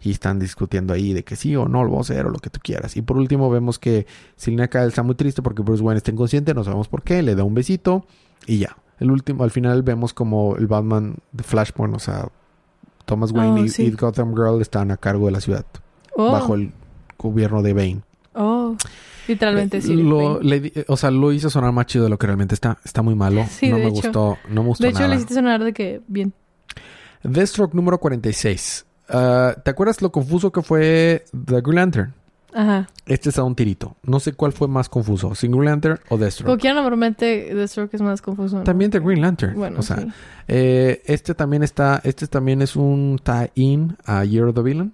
[0.00, 2.38] Y están discutiendo ahí de que sí o no lo vamos a hacer o lo
[2.38, 2.94] que tú quieras.
[2.94, 6.52] Y por último vemos que Selina Kyle está muy triste porque Bruce Wayne está inconsciente,
[6.52, 8.04] no sabemos por qué, le da un besito
[8.46, 8.76] y ya.
[8.98, 12.28] El último, al final vemos como el Batman de Flashpoint, o sea,
[13.06, 13.84] Thomas Wayne Oh, y, sí.
[13.84, 15.64] y Gotham Girl están a cargo de la ciudad,
[16.16, 16.72] oh, bajo el
[17.18, 18.02] gobierno de Bane.
[18.34, 18.76] Oh.
[19.26, 19.94] Literalmente Eh, sí.
[19.94, 22.76] lo, le di- o sea, lo hizo sonar más chido de lo que realmente está.
[22.84, 23.44] Está muy malo.
[23.48, 24.02] Sí, no de me hecho.
[24.02, 25.08] gustó, no me gustó De hecho, nada.
[25.08, 26.34] le hiciste sonar de que bien.
[27.22, 28.84] Deathstroke número 46.
[29.08, 32.14] Ah, ¿Te acuerdas lo confuso que fue The Green Lantern?
[32.52, 32.88] Ajá.
[33.06, 33.96] Este está un tirito.
[34.04, 36.60] No sé cuál fue más confuso, si Green Lantern o Deathstroke.
[36.60, 38.58] Quiera, normalmente Deathstroke es más confuso.
[38.58, 38.64] ¿no?
[38.64, 39.54] También The Green Lantern.
[39.56, 40.06] Bueno, o sea, sí.
[40.48, 44.92] eh, este también está, este también es un tie-in a Year of the Villain.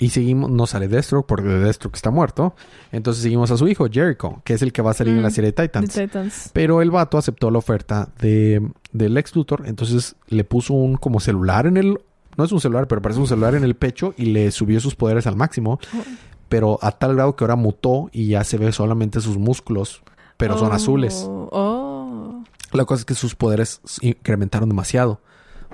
[0.00, 2.54] Y seguimos, no sale Deathstroke porque Deathstroke está muerto.
[2.92, 5.28] Entonces seguimos a su hijo, Jericho, que es el que va a salir en la
[5.28, 6.50] Mm, serie de Titans.
[6.52, 9.64] Pero el vato aceptó la oferta de, del ex Luthor.
[9.66, 11.98] Entonces le puso un como celular en el.
[12.36, 14.94] No es un celular, pero parece un celular en el pecho y le subió sus
[14.94, 15.80] poderes al máximo.
[15.92, 16.02] Oh.
[16.48, 20.02] Pero a tal grado que ahora mutó y ya se ve solamente sus músculos.
[20.36, 21.24] Pero son Oh, azules.
[21.26, 22.44] Oh.
[22.70, 25.20] La cosa es que sus poderes incrementaron demasiado.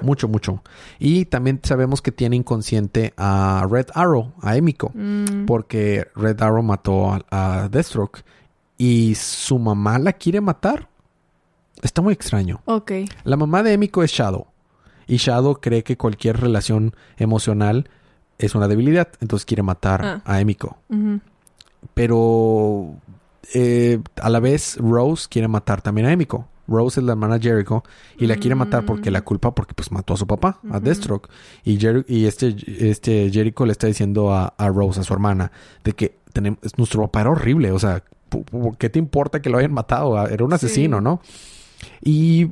[0.02, 0.62] Mucho, mucho.
[0.98, 4.90] Y también sabemos que tiene inconsciente a Red Arrow, a Emiko.
[4.94, 5.46] Mm.
[5.46, 8.24] Porque Red Arrow mató a, a Deathstroke.
[8.76, 10.88] Y su mamá la quiere matar.
[11.82, 12.60] Está muy extraño.
[12.64, 12.92] Ok.
[13.24, 14.46] La mamá de Emiko es Shadow.
[15.06, 17.88] Y Shadow cree que cualquier relación emocional
[18.38, 19.08] es una debilidad.
[19.20, 20.22] Entonces quiere matar Ah.
[20.24, 20.78] a Emiko.
[21.94, 22.94] Pero
[23.54, 26.48] eh, a la vez Rose quiere matar también a Emiko.
[26.66, 27.84] Rose es la hermana Jericho
[28.18, 29.12] y la quiere matar porque Mm.
[29.12, 30.80] la culpa porque pues mató a su papá, a.
[30.80, 31.28] Deathstroke.
[31.64, 32.56] Y, Jer- y este,
[32.90, 35.52] este Jericho le está diciendo a, a Rose, a su hermana,
[35.84, 37.70] de que tenemos, nuestro papá era horrible.
[37.72, 40.16] O sea, ¿por- por ¿qué te importa que lo hayan matado?
[40.18, 41.00] Ah, Era un asesino.
[41.00, 41.20] ¿no?
[42.02, 42.50] Y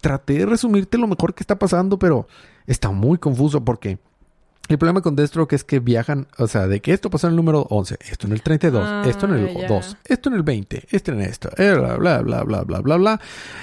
[0.00, 2.26] traté de resumirte lo mejor que está pasando, pero
[2.66, 3.98] está muy confuso porque
[4.68, 7.36] el problema con Deathstroke es que viajan, o sea, de que esto pasó en el
[7.36, 9.66] número 11, esto en el 32, Ah, esto en el ya.
[9.66, 12.96] 2, esto en el 20, esto en esto, eh, bla, bla, bla, bla, bla, bla,
[12.96, 13.20] bla.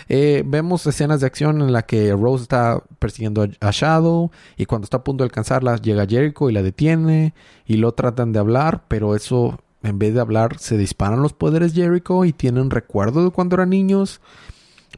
[0.10, 4.66] Eh, vemos escenas de acción en la que Rose está persiguiendo a, a Shadow y
[4.66, 7.34] cuando está a punto de alcanzarla llega Jericho y la detiene
[7.66, 11.74] y lo tratan de hablar, pero eso, en vez de hablar, se disparan los poderes
[11.74, 14.22] Jericho y tienen recuerdos de cuando eran niños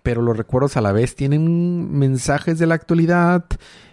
[0.04, 3.46] pero los recuerdos a la vez tienen mensajes de la actualidad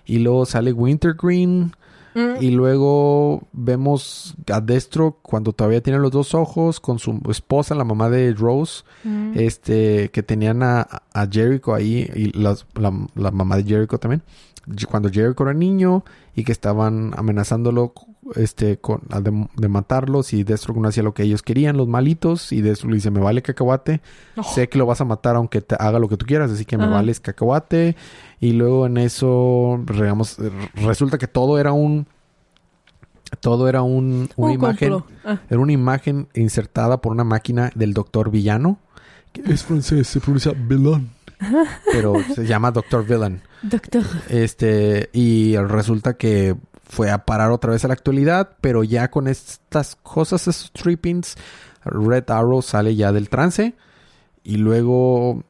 [0.04, 1.72] y luego sale Wintergreen
[2.14, 2.42] Mm.
[2.42, 7.84] Y luego vemos a Destro cuando todavía tiene los dos ojos con su esposa, la
[7.84, 9.32] mamá de Rose, Mm.
[9.34, 14.22] este, que tenían a, a Jericho ahí y las- la, la mamá de Jericho también.
[14.88, 17.92] Cuando Jericho era niño y que estaban amenazándolo
[18.36, 22.52] este, con, de, de matarlos y Destro no hacía lo que ellos querían, los malitos,
[22.52, 24.00] y Destro le dice, me vale cacahuate,
[24.36, 24.42] Oh.
[24.42, 26.76] sé que lo vas a matar aunque te haga lo que tú quieras, así que
[26.78, 26.94] me Ajá.
[26.94, 27.96] vales cacahuate.
[28.40, 30.36] Y luego en eso, digamos,
[30.74, 32.06] resulta que todo era un...
[33.40, 34.94] Todo era un, una Un imagen...
[35.24, 38.78] Ah, Era una imagen insertada por una máquina del doctor Villano.
[39.32, 41.10] Que es francés, se pronuncia Villain.
[41.92, 43.40] Pero se llama Doctor Villain.
[43.62, 44.04] doctor.
[44.28, 46.54] Este, y resulta que
[46.94, 51.34] fue a parar otra vez a la actualidad, pero ya con estas cosas, esos trippings,
[51.84, 53.74] Red Arrow sale ya del trance.
[54.44, 55.42] Y luego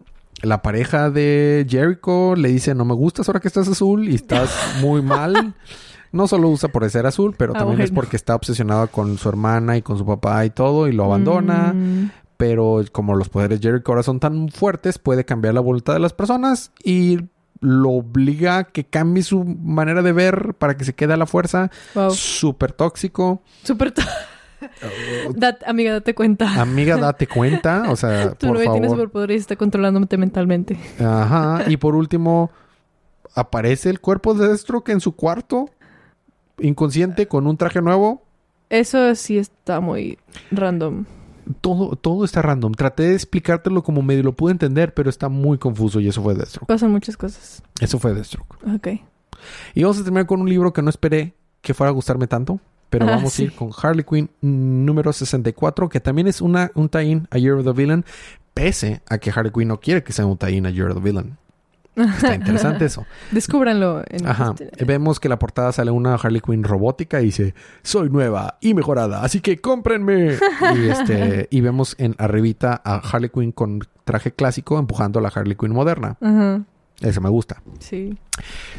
[0.42, 4.50] la pareja de Jericho le dice, no me gustas ahora que estás azul y estás
[4.80, 5.54] muy mal.
[6.12, 9.28] No solo usa por ser azul, pero Ah, también es porque está obsesionada con su
[9.28, 11.74] hermana y con su papá y todo y lo abandona.
[11.74, 12.10] Mm.
[12.38, 16.00] Pero como los poderes de Jericho ahora son tan fuertes, puede cambiar la voluntad de
[16.00, 17.18] las personas y
[17.64, 21.26] lo obliga a que cambie su manera de ver para que se quede a la
[21.26, 21.70] fuerza.
[21.94, 22.10] Wow.
[22.10, 23.42] Súper tóxico.
[23.62, 23.94] Súper.
[25.34, 26.60] Dat- amiga, date cuenta.
[26.60, 27.84] Amiga, date cuenta.
[27.90, 28.90] O sea, tu por tiene favor.
[28.90, 30.78] superpoderes y está controlándote mentalmente.
[31.00, 31.64] Ajá.
[31.68, 32.50] Y por último,
[33.34, 35.70] aparece el cuerpo de Deathstroke en su cuarto,
[36.58, 38.22] inconsciente, con un traje nuevo.
[38.70, 40.18] Eso sí está muy
[40.50, 41.04] random.
[41.60, 42.72] Todo, todo está random.
[42.72, 46.34] Traté de explicártelo como medio lo pude entender, pero está muy confuso y eso fue
[46.34, 46.66] Deathstroke.
[46.66, 47.62] Pasan muchas cosas.
[47.80, 48.56] Eso fue Deathstroke.
[48.74, 48.88] Ok.
[49.74, 52.60] Y vamos a terminar con un libro que no esperé que fuera a gustarme tanto.
[52.90, 53.42] Pero Ah, vamos sí.
[53.42, 57.38] a ir con Harley Quinn mm, número 64, que también es una, un tie-in a
[57.38, 58.04] Year of the Villain,
[58.52, 61.00] pese a que Harley Quinn no quiere que sea un tie-in a Year of the
[61.02, 61.36] Villain.
[61.96, 63.06] Está interesante eso.
[63.30, 64.02] Descúbranlo.
[64.08, 64.54] En Ajá.
[64.84, 69.22] Vemos que la portada sale una Harley Quinn robótica y dice, soy nueva y mejorada,
[69.22, 70.36] así que cómprenme.
[70.76, 75.28] y, este, y vemos en arribita a Harley Quinn con traje clásico empujando a la
[75.28, 76.16] Harley Quinn moderna.
[76.20, 76.62] Ajá.
[77.00, 77.60] Eso me gusta.
[77.80, 78.16] Sí.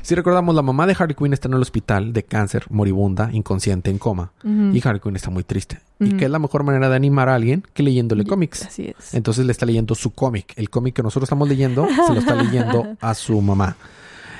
[0.02, 3.92] Si recordamos, la mamá de Harley Quinn está en el hospital de cáncer, moribunda, inconsciente,
[3.92, 4.32] en coma.
[4.44, 5.80] Y Harley Quinn está muy triste.
[6.00, 8.66] ¿Y qué es la mejor manera de animar a alguien que leyéndole Y- cómics?
[8.66, 9.14] Así es.
[9.14, 10.54] Entonces le está leyendo su cómic.
[10.56, 13.76] El cómic que nosotros estamos leyendo se lo está leyendo a su mamá.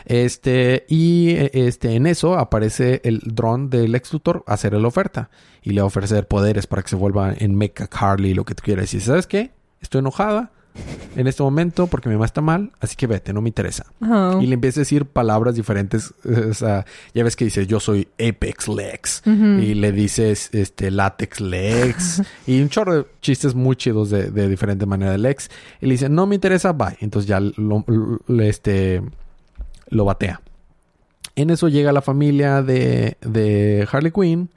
[0.06, 4.88] Este, y eh, este, en eso aparece el dron del ex tutor a hacerle la
[4.88, 5.30] oferta.
[5.64, 8.54] Y le va a ofrecer poderes para que se vuelva en Mecha Harley, lo que
[8.56, 8.94] tú quieras.
[8.94, 9.52] Y ¿sabes qué?
[9.82, 10.52] Estoy enojada
[11.16, 13.86] en este momento porque mi mamá está mal, así que vete, no me interesa.
[14.42, 16.14] Y le empieza a decir palabras diferentes.
[16.26, 19.22] eh, O sea, ya ves que dice, yo soy Apex Lex.
[19.26, 22.22] Y le dices, este, Latex Lex.
[22.48, 25.50] y un chorro de chistes muy chidos de, de diferente manera de Lex.
[25.82, 26.98] Y le dice, no me interesa, bye.
[27.00, 27.86] Entonces ya lo,
[28.28, 29.02] lo- este,
[29.90, 30.42] lo batea.
[31.38, 34.50] En eso llega la familia de, de Harley Quinn.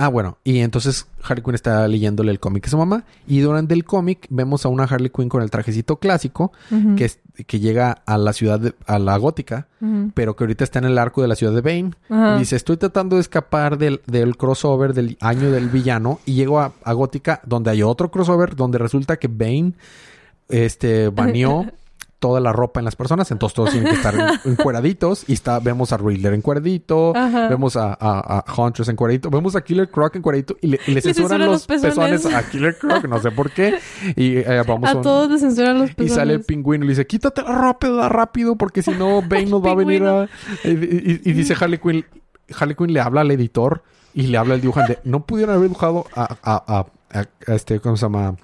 [0.00, 3.02] Ah, bueno, y entonces Harley Quinn está leyéndole el cómic a su mamá.
[3.26, 6.52] Y durante el cómic vemos a una Harley Quinn con el trajecito clásico
[6.96, 9.66] que, es- que llega a la ciudad, de- a la gótica,
[10.14, 11.90] pero que ahorita está en el arco de la ciudad de Bane.
[12.36, 16.60] Y dice, estoy tratando de escapar del, del crossover del año del villano y llego
[16.60, 19.72] a, a Gótica donde hay otro crossover donde resulta que Bane
[20.48, 21.66] este, baneó
[22.18, 25.60] toda la ropa en las personas, entonces todos tienen que estar en- encueraditos y está,
[25.60, 27.48] vemos a Riddler encueradito, Ajá.
[27.48, 31.00] vemos a, a, a Huntress encueradito, vemos a Killer Croc encueradito y le, y le
[31.00, 32.22] censuran los, los pezones.
[32.22, 32.34] pezones.
[32.36, 33.78] a Killer Croc, no sé por qué.
[34.16, 36.14] Y eh, vamos A un- todos les censuran los y pezones.
[36.14, 39.46] sale el pingüino y le dice, quítate la ropa da rápido porque si no Bane
[39.46, 40.28] nos va a venir a...
[40.64, 42.04] Y, y- y dice Harley Quinn,
[42.58, 43.82] Harley Quinn le habla al editor
[44.14, 44.98] y le habla al dibujante.
[45.04, 48.34] No pudieron haber dibujado a, a- a este, ¿cómo se llama?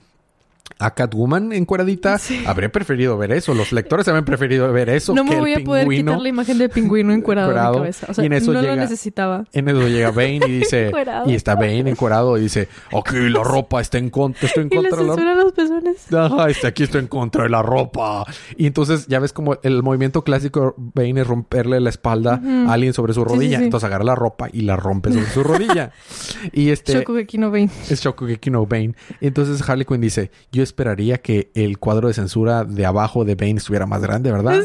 [0.78, 2.18] A Catwoman encueradita.
[2.18, 2.42] Sí.
[2.46, 3.54] Habría preferido ver eso.
[3.54, 6.28] Los lectores habrían preferido ver eso No que me voy el a poder quitar la
[6.28, 7.78] imagen del pingüino encuerado de mi encuerado.
[7.78, 8.06] cabeza.
[8.10, 9.44] O sea, Y en eso no llega- lo necesitaba.
[9.52, 10.86] En eso llega Bane y dice...
[10.88, 11.30] Encuerado.
[11.30, 12.68] y está Bane encuerado y dice...
[12.92, 14.46] Ok, la ropa está en contra...
[14.48, 16.12] Estoy en Y le contra de la los pezones.
[16.12, 18.24] Ajá, este, aquí estoy en contra de la ropa.
[18.56, 22.92] Y entonces ya ves como el movimiento clásico Bane es romperle la espalda a alguien
[22.92, 23.58] sobre su sí, rodilla.
[23.58, 23.64] sí.
[23.64, 25.92] Entonces agarra la ropa y la rompe sobre su rodilla.
[26.52, 27.70] Y este Shokugeki no Bane.
[27.88, 28.94] es Shokugeki no Bane.
[29.20, 33.58] Entonces Harley Quinn dice, yo esperaría que el cuadro de censura de abajo de Bane
[33.58, 34.60] estuviera más grande, ¿verdad?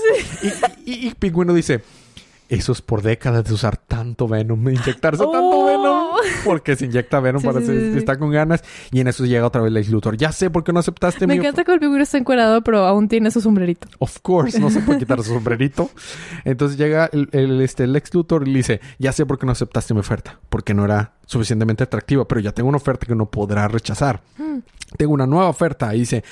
[0.85, 1.81] Y, y, y Pingüino dice,
[2.49, 5.51] eso es por décadas de usar tanto Venom, de inyectarse tanto Oh.
[5.51, 5.58] Venom.
[6.45, 7.97] Porque se inyecta Venom Sí, para sí, sí.
[7.97, 8.63] está con ganas.
[8.91, 10.17] Y en eso llega otra vez Lex Luthor.
[10.17, 12.85] Ya sé por qué no aceptaste Me mi encanta que el pingüino está encuerado, pero
[12.85, 13.87] aún tiene su sombrerito.
[13.99, 15.89] Of course, no se puede quitar su sombrerito.
[16.45, 19.45] Entonces llega el, el, este, el ex Luthor y le dice, ya sé por qué
[19.45, 23.15] no aceptaste mi oferta, porque no era suficientemente atractiva, pero ya tengo una oferta que
[23.15, 24.21] no podrá rechazar.
[24.37, 24.59] Mm.
[24.97, 25.93] Tengo una nueva oferta.
[25.95, 26.23] Y dice,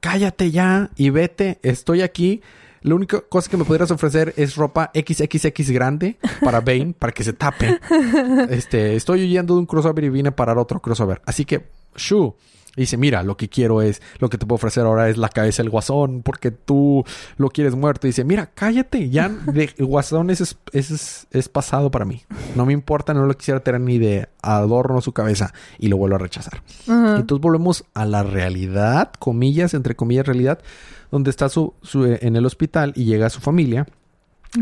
[0.00, 2.42] cállate ya y vete, estoy aquí.
[2.84, 7.24] La única cosa que me pudieras ofrecer es ropa XXX grande para Bane, para que
[7.24, 7.80] se tape.
[8.50, 11.22] Este, estoy huyendo de un crossover y vine a parar otro crossover.
[11.24, 11.64] Así que,
[11.96, 12.34] shu.
[12.76, 15.28] Y dice, mira, lo que quiero es, lo que te puedo ofrecer ahora es la
[15.28, 17.04] cabeza del guasón, porque tú
[17.36, 18.06] lo quieres muerto.
[18.06, 22.22] Y dice, mira, cállate, ya de guasón es, es, es, pasado para mí.
[22.56, 25.52] No me importa, no lo quisiera tener ni de adorno su cabeza.
[25.78, 26.62] Y lo vuelvo a rechazar.
[26.88, 30.58] Entonces volvemos a la realidad, comillas, entre comillas, realidad,
[31.10, 33.86] donde está su, su en el hospital y llega su familia.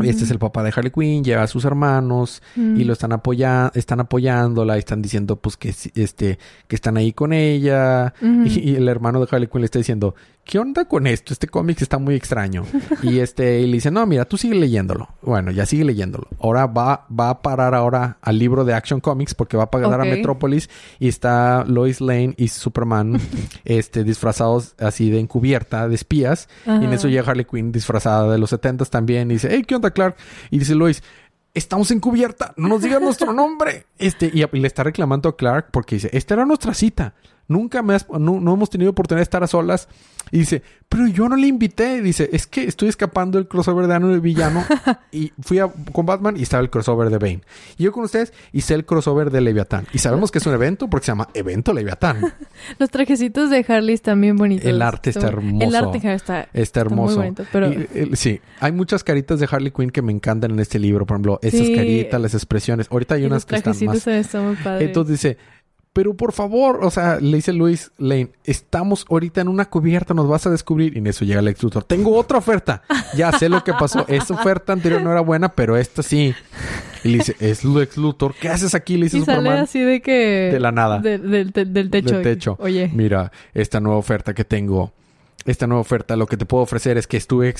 [0.01, 3.71] Este es el papá de Harley Quinn, lleva a sus hermanos y lo están apoyando,
[3.75, 8.13] están apoyándola y están diciendo pues que este que están ahí con ella.
[8.21, 11.33] Y, y, el hermano de Harley Quinn le está diciendo, ¿qué onda con esto?
[11.33, 12.65] Este cómic está muy extraño.
[13.01, 15.09] y este, y le dice, no, mira, tú sigue leyéndolo.
[15.21, 16.27] Bueno, ya sigue leyéndolo.
[16.39, 20.01] Ahora va, va a parar ahora al libro de Action Comics porque va a pagar
[20.01, 20.69] a Metrópolis
[20.99, 23.19] y está Lois Lane y Superman,
[23.65, 26.49] este, disfrazados así de encubierta, de espías.
[26.65, 29.75] Y en eso llega Harley Quinn disfrazada de los setentas también y dice, hey, ¿qué
[29.75, 30.15] onda, Clark?
[30.51, 31.03] Y dice Lois,
[31.53, 33.85] estamos encubierta, no nos digas nuestro nombre.
[33.97, 37.13] Este, y, le está reclamando a Clark porque dice, esta era nuestra cita.
[37.47, 39.89] Nunca me has, no, no, hemos tenido oportunidad de estar a solas.
[40.31, 42.01] Y dice, pero yo no le invité.
[42.01, 44.63] Dice, es que estoy escapando del crossover de Ano de Villano.
[45.11, 47.41] y fui a, con Batman y estaba el crossover de Bane.
[47.77, 49.85] Y yo con ustedes hice el crossover de Leviatán.
[49.93, 52.21] Y sabemos que es un evento porque se llama Evento Leviatán.
[52.79, 54.65] Los trajecitos de Harley están bien bonitos.
[54.65, 55.67] El arte está hermoso.
[55.67, 57.17] El arte está, está hermoso.
[57.17, 57.71] muy bonito, pero...
[58.13, 61.05] sí, hay muchas caritas de Harley Quinn que me encantan en este libro.
[61.05, 62.87] Por ejemplo, esas caritas, las expresiones.
[62.89, 64.07] Ahorita hay unas que están más...
[64.07, 64.87] Están muy padres.
[64.87, 65.37] Entonces dice,
[65.93, 70.27] pero por favor, o sea, le dice Luis Lane, estamos ahorita en una cubierta, nos
[70.27, 70.95] vas a descubrir.
[70.95, 71.61] Y en eso llega el ex.
[71.85, 72.81] Tengo otra oferta.
[73.15, 74.03] Ya sé lo que pasó.
[74.09, 76.33] Esa oferta anterior no era buena, pero esta sí.
[77.03, 78.33] Y le dice, es Lex Luthor.
[78.33, 78.97] ¿Qué haces aquí?
[78.97, 80.49] Le dice y sale así de que...
[80.51, 80.99] De la nada.
[80.99, 82.15] del techo.
[82.15, 82.57] Del techo.
[82.59, 82.89] Oye.
[82.91, 84.93] Mira, esta nueva oferta que tengo
[85.45, 87.53] esta nueva oferta, lo que te puedo ofrecer es que estuve,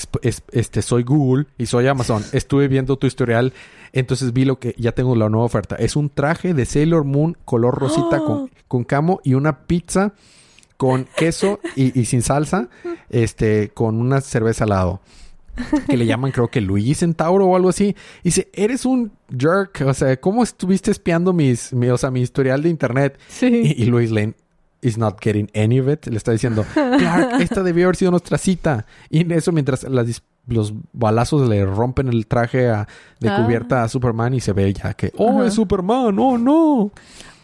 [0.52, 2.24] este, soy Google y soy Amazon.
[2.32, 3.52] Estuve viendo tu historial,
[3.92, 5.76] entonces vi lo que ya tengo la nueva oferta.
[5.76, 10.14] Es un traje de Sailor Moon color rosita con, con camo y una pizza
[10.76, 12.68] con queso y, sin salsa,
[13.10, 15.00] este, con una cerveza al lado.
[15.88, 17.94] Que le llaman, creo que Luigi Centauro o algo así.
[18.22, 19.82] Y dice, eres un jerk.
[19.86, 23.20] O sea, ¿cómo estuviste espiando mis, mi, o sea, mi historial de internet?
[23.28, 23.74] Sí.
[23.76, 24.34] Y, y Luis Lane,
[24.84, 26.06] is not getting any of it.
[26.06, 28.86] Le está diciendo, Clark, esta debió haber sido nuestra cita.
[29.08, 29.84] Y en eso, mientras
[30.46, 33.42] los balazos le rompen el traje de ah.
[33.42, 36.92] cubierta a Superman y se ve ya que, oh, es Superman, oh, no.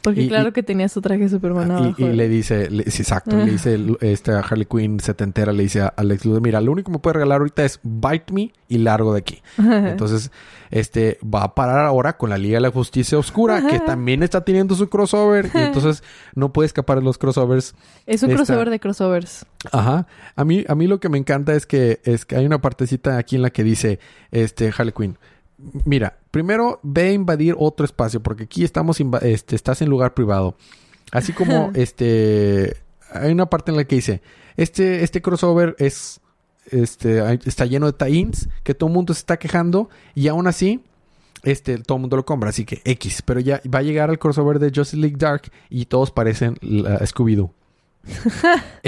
[0.02, 1.94] Porque claro que tenía su traje Superman abajo.
[1.98, 6.24] Y, le dice, exacto, le dice este, a Harley Quinn setentera, le dice a Alex
[6.24, 9.20] Luthor, mira, lo único que me puede regalar ahorita es Bite Me y largo de
[9.20, 9.42] aquí.
[9.58, 10.30] Entonces,
[10.70, 14.44] este, va a parar ahora con la Liga de la Justicia Oscura, que también está
[14.44, 16.02] teniendo su crossover, y entonces
[16.34, 17.74] no puede escapar de los crossovers.
[18.06, 19.46] Es un crossover de crossovers.
[19.72, 20.06] Ajá.
[20.36, 23.18] A mí, a mí lo que me encanta es que, es que hay una partecita
[23.18, 23.98] aquí en la que dice,
[24.30, 25.18] este, Harley Quinn,
[25.84, 30.56] mira, primero ve a invadir otro espacio, porque aquí estamos, este, estás en lugar privado.
[31.12, 32.76] Así como, este,
[33.12, 34.22] hay una parte en la que dice,
[34.56, 36.20] este, este crossover es,
[36.70, 40.82] este, está lleno de tie-ins, que todo el mundo se está quejando, y aún así,
[41.42, 44.18] este, todo el mundo lo compra, así que X, pero ya va a llegar al
[44.18, 47.50] crossover de Justice League Dark y todos parecen Scooby-Doo.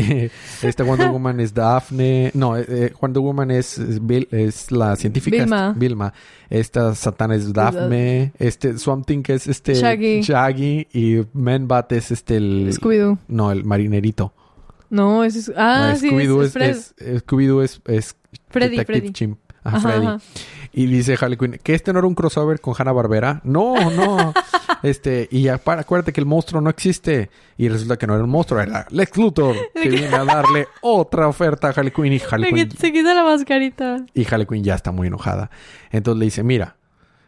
[0.62, 2.30] Esta Wonder Woman es Daphne.
[2.34, 5.74] No, eh, eh, Wonder Woman es, es, la científica.
[5.76, 6.12] Vilma.
[6.48, 8.32] Esta Satana es Daphne.
[8.38, 10.88] Este Swamp Thing es este Shaggy.
[10.92, 12.72] Y Manbat es este el.
[12.72, 13.18] Scooby-Doo.
[13.28, 14.32] No, el marinerito.
[14.90, 15.50] No, es.
[15.56, 16.08] Ah, sí.
[16.08, 18.16] Scooby-Doo es, Scooby-Doo es, es
[18.48, 19.12] Freddy, Detective Freddy.
[19.12, 19.38] Chimp.
[19.62, 20.06] Freddy.
[20.72, 23.40] Y dice Harley Quinn, que este no era un crossover con Hanna Barbera.
[23.44, 24.32] No, no.
[24.82, 27.30] este, y ya para, acuérdate que el monstruo no existe.
[27.58, 31.28] Y resulta que no era un monstruo, era Lex Luthor, que viene a darle otra
[31.28, 32.12] oferta a Harley Quinn.
[32.12, 32.70] Y Harley Quinn.
[32.70, 34.04] Se quita la mascarita.
[34.14, 35.50] Y Harley Quinn ya está muy enojada.
[35.90, 36.76] Entonces le dice, mira,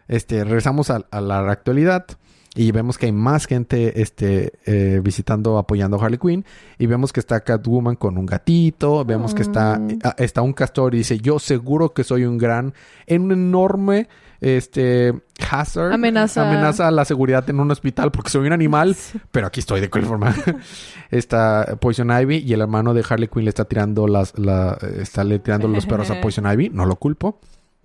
[0.08, 2.06] este, regresamos a, a la actualidad.
[2.54, 6.44] Y vemos que hay más gente este, eh, visitando, apoyando a Harley Quinn.
[6.78, 9.04] Y vemos que está Catwoman con un gatito.
[9.04, 9.98] Vemos que está, Mm.
[10.04, 12.72] ah, está un castor y dice, yo seguro que soy un gran,
[13.06, 14.08] en un enorme
[14.40, 15.14] este
[15.50, 15.92] hazard.
[15.92, 16.48] Amenaza.
[16.48, 18.94] Amenaza a la seguridad en un hospital porque soy un animal.
[19.32, 20.34] Pero aquí estoy de cualquier forma.
[21.10, 25.24] está Poison Ivy y el hermano de Harley Quinn le está tirando las, la, está
[25.24, 26.70] le tirando los perros a Poison Ivy.
[26.70, 27.40] No lo culpo.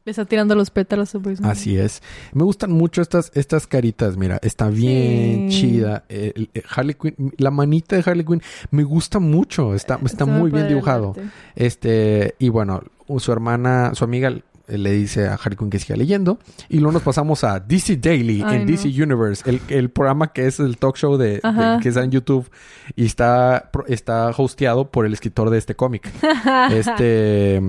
[0.05, 2.01] Está tirando los pétalos a Así es.
[2.33, 4.39] Me gustan mucho estas, estas caritas, mira.
[4.41, 5.61] Está bien Sí.
[5.61, 6.03] chida.
[6.09, 8.41] Eh, el- el Harley Quinn, la manita de Harley Quinn
[8.71, 9.75] me gusta mucho.
[9.75, 11.09] Está, está muy bien dibujado.
[11.09, 11.23] arte.
[11.55, 12.81] Este, y bueno,
[13.17, 14.29] su hermana, su amiga
[14.67, 16.39] eh, le dice a Harley Quinn que siga leyendo.
[16.69, 18.71] Y luego nos pasamos a DC Daily Ay, en no.
[18.71, 21.41] DC Universe, el, el programa que es el talk show de,
[21.81, 22.49] que está en YouTube
[22.95, 26.09] y está, está hosteado por el escritor de este cómic.
[26.71, 27.61] este.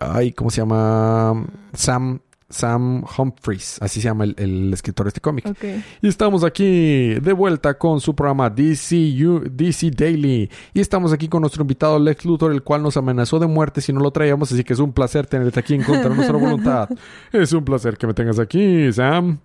[0.00, 1.46] Ay, ¿cómo se llama?
[1.72, 2.20] Sam.
[2.48, 5.44] Sam Humphries, así se llama el, el escritor de este cómic.
[6.00, 10.48] Y estamos aquí de vuelta con su programa DCU, DC Daily.
[10.72, 13.92] Y estamos aquí con nuestro invitado Lex Luthor, el cual nos amenazó de muerte si
[13.92, 14.52] no lo traíamos.
[14.52, 16.88] Así que es un placer tenerte aquí en contra de nuestra voluntad.
[17.32, 19.38] Es un placer que me tengas aquí, Sam.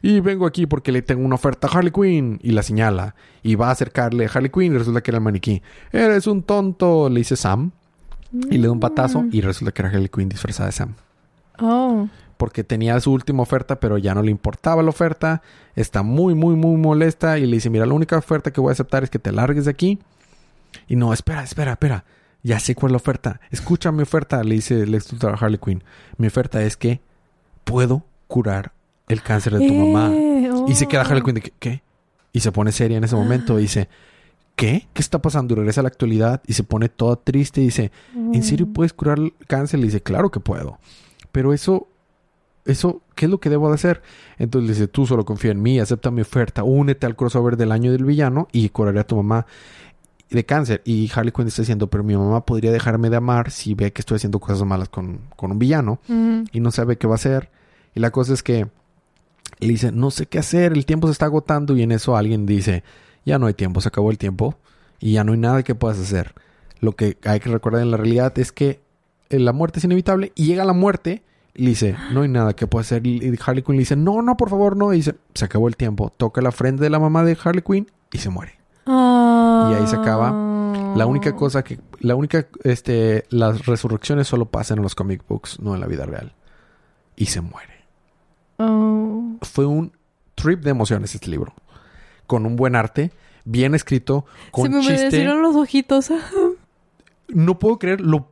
[0.00, 2.40] Y vengo aquí porque le tengo una oferta a Harley Quinn.
[2.42, 3.14] Y la señala.
[3.42, 5.62] Y va a acercarle a Harley Quinn y resulta que era el maniquí.
[5.92, 7.72] Eres un tonto, le dice Sam.
[8.32, 10.94] Y le da un patazo y resulta que era Harley Quinn disfrazada de Sam
[11.58, 12.08] Oh.
[12.36, 15.40] porque tenía su última oferta, pero ya no le importaba la oferta.
[15.74, 18.72] Está muy, muy, muy molesta y le dice, mira, la única oferta que voy a
[18.72, 19.98] aceptar es que te largues de aquí.
[20.86, 22.04] Y no, espera, espera, espera.
[22.42, 23.40] Ya sé cuál es la oferta.
[23.50, 25.82] Escucha mi oferta, le dice Lex Luthor a Harley Quinn.
[26.18, 27.00] Mi oferta es que
[27.64, 28.72] puedo curar
[29.08, 30.10] el cáncer de tu mamá.
[30.14, 31.06] Eh, Y se queda oh.
[31.06, 31.82] Harley Quinn de que, ¿qué?
[32.32, 33.88] Y se pone seria en ese momento y dice,
[34.56, 34.88] ¿qué?
[34.92, 35.54] ¿Qué está pasando?
[35.54, 38.72] Y regresa a la actualidad y se pone toda triste y dice, ¿En serio Mm.
[38.72, 39.78] puedes curar el cáncer?
[39.80, 40.78] Le dice, claro que puedo.
[41.30, 41.86] Pero eso,
[42.64, 44.02] eso, ¿qué es lo que debo de hacer?
[44.38, 47.70] Entonces le dice, tú solo confía en mí, acepta mi oferta, únete al crossover del
[47.72, 49.46] año del villano y curaré a tu mamá
[50.30, 50.82] de cáncer.
[50.84, 54.00] Y Harley Quinn está diciendo, pero mi mamá podría dejarme de amar si ve que
[54.00, 56.44] estoy haciendo cosas malas con, con un villano Mm.
[56.52, 57.50] y no sabe qué va a hacer.
[57.94, 58.66] Y la cosa es que
[59.60, 62.44] le dice, no sé qué hacer, el tiempo se está agotando y en eso alguien
[62.46, 62.82] dice,
[63.26, 64.56] ya no hay tiempo, se acabó el tiempo
[64.98, 66.34] y ya no hay nada que puedas hacer.
[66.80, 68.80] Lo que hay que recordar en la realidad es que
[69.28, 71.22] eh, la muerte es inevitable y llega la muerte
[71.54, 73.06] y dice, no hay nada que pueda hacer.
[73.06, 74.92] Y Harley Quinn le dice, no, no, por favor, no.
[74.92, 76.12] Y dice, se acabó el tiempo.
[76.14, 78.58] Toca la frente de la mamá de Harley Quinn y se muere.
[78.86, 79.70] Ah.
[79.72, 80.30] Y ahí se acaba.
[80.94, 85.58] La única cosa que, la única, este, las resurrecciones solo pasan en los comic books,
[85.60, 86.34] no en la vida real.
[87.16, 87.76] Y se muere
[88.58, 89.36] Oh.
[89.42, 89.92] fue un
[90.34, 91.52] trip de emociones este libro.
[92.26, 93.10] Con un buen arte,
[93.44, 95.24] bien escrito, con Se me chiste.
[95.24, 96.10] los ojitos.
[97.28, 98.30] No puedo creer lo,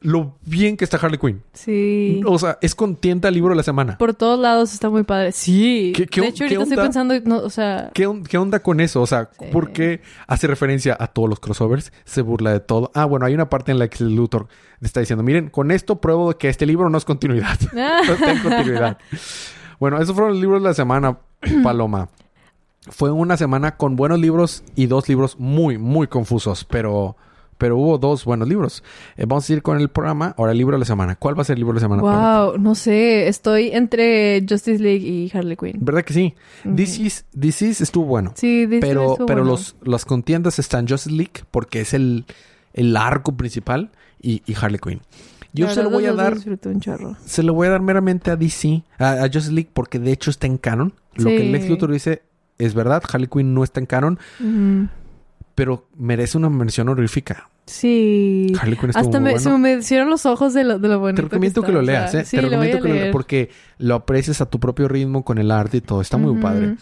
[0.00, 1.40] lo bien que está Harley Quinn.
[1.52, 2.20] sí.
[2.26, 3.96] O sea, es contienda el libro de la semana.
[3.96, 5.30] Por todos lados está muy padre.
[5.30, 5.92] Sí.
[5.94, 8.80] ¿Qué- qué- de hecho, ahorita estoy pensando, no, o sea, ¿Qué, on- qué onda con
[8.80, 9.00] eso?
[9.02, 9.46] O sea, Sí.
[9.52, 11.92] ¿por qué hace referencia a todos los crossovers?
[12.04, 12.90] Se burla de todo.
[12.92, 14.48] Ah, bueno, hay una parte en la que Luthor
[14.80, 17.56] está diciendo, miren, con esto pruebo que este libro no es continuidad.
[17.72, 18.98] no está en continuidad.
[19.80, 21.18] Bueno, esos fueron los libros de la semana,
[21.62, 22.08] Paloma.
[22.90, 27.16] Fue una semana con buenos libros y dos libros muy, muy confusos, pero,
[27.56, 28.84] pero hubo dos buenos libros.
[29.16, 30.34] Eh, vamos a ir con el programa.
[30.36, 31.16] Ahora, el libro de la semana.
[31.16, 32.02] ¿Cuál va a ser el libro de la semana?
[32.02, 35.78] Wow, no sé, estoy entre Justice League y Harley Quinn.
[35.80, 36.34] ¿Verdad que sí?
[36.66, 36.76] Ujú.
[36.76, 38.32] This, is, This is estuvo bueno.
[38.36, 39.52] Sí, dice pero estuvo pero bueno.
[39.52, 42.26] los, las contiendas están Justice League porque es el,
[42.74, 45.00] el arco principal y, y Harley Quinn.
[45.54, 46.36] Yo se lo voy a dar
[47.24, 50.30] se lo voy a dar meramente a DC, a, a Justice League porque de hecho
[50.30, 50.92] está en canon.
[51.14, 51.36] Lo Sí.
[51.36, 52.22] que Lex Luthor dice
[52.58, 54.18] es verdad, Harley Quinn no está en canon,
[55.54, 57.48] pero merece una mención honorífica.
[57.66, 58.52] Sí.
[58.60, 59.58] Harley Quinn Hasta muy me, se bueno.
[59.58, 61.16] me hicieron los ojos de lo, de lo bonito.
[61.16, 62.24] Te recomiendo que, lo leas, ¿eh?
[62.24, 63.12] Sí, Te lo recomiendo que lo leas leer.
[63.12, 66.00] porque lo aprecies a tu propio ritmo con el arte y todo.
[66.02, 66.76] Está muy padre.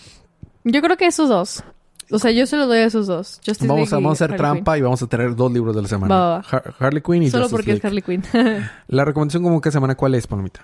[0.64, 1.62] Yo creo que esos dos.
[2.10, 3.40] O sea, yo se los doy a esos dos.
[3.46, 5.74] Justice Vamos a, League vamos a hacer Harley trampa y vamos a tener dos libros
[5.76, 6.14] de la semana.
[6.14, 6.44] Va, va, va.
[6.50, 7.30] Har- Harley Quinn y.
[7.30, 7.78] Solo Justice porque League.
[7.78, 8.68] es Harley Quinn.
[8.88, 10.60] La recomendación como cada semana, ¿cuál es, Palomita?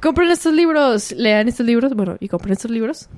[0.00, 3.08] compren estos libros, lean estos libros, bueno, y compren estos libros.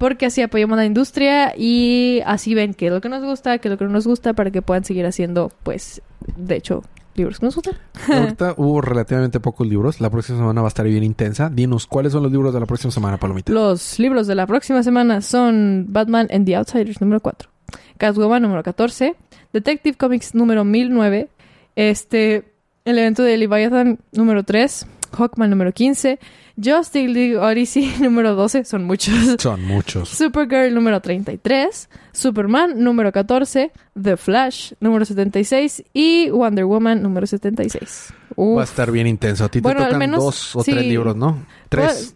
[0.00, 3.68] Porque así apoyamos la industria y así ven qué es lo que nos gusta, qué
[3.68, 6.00] es lo que no nos gusta, para que puedan seguir haciendo, pues,
[6.38, 6.82] de hecho,
[7.16, 7.74] libros que nos gustan.
[8.08, 10.00] Ahorita hubo relativamente pocos libros.
[10.00, 11.50] La próxima semana va a estar bien intensa.
[11.50, 13.52] Dinos, ¿cuáles son los libros de la próxima semana, Palomita?
[13.52, 17.50] Los libros de la próxima semana son Batman and the Outsiders número 4,
[17.98, 19.16] Catwoman número 14,
[19.52, 21.28] Detective Comics número 1009,
[21.76, 22.54] este,
[22.86, 26.18] el evento de Leviathan número 3, Hawkman número 15,
[26.62, 29.14] Justice League Odyssey número 12, son muchos.
[29.38, 30.08] Son muchos.
[30.08, 38.12] Supergirl número 33, Superman número 14, The Flash número 76 y Wonder Woman número 76.
[38.36, 38.58] Uf.
[38.58, 39.44] Va a estar bien intenso.
[39.44, 40.72] A ti Bueno, te tocan menos, dos o sí.
[40.72, 41.44] tres libros, ¿no?
[41.68, 42.14] Tres.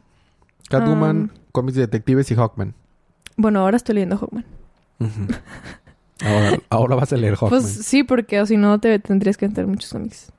[0.69, 2.75] Catwoman, um, cómics de detectives y Hawkman.
[3.37, 4.45] Bueno, ahora estoy leyendo Hawkman.
[6.25, 7.61] Ahora, ahora vas a leer Hawkman.
[7.61, 10.33] Pues sí, porque o si no te tendrías que entrar muchos cómics.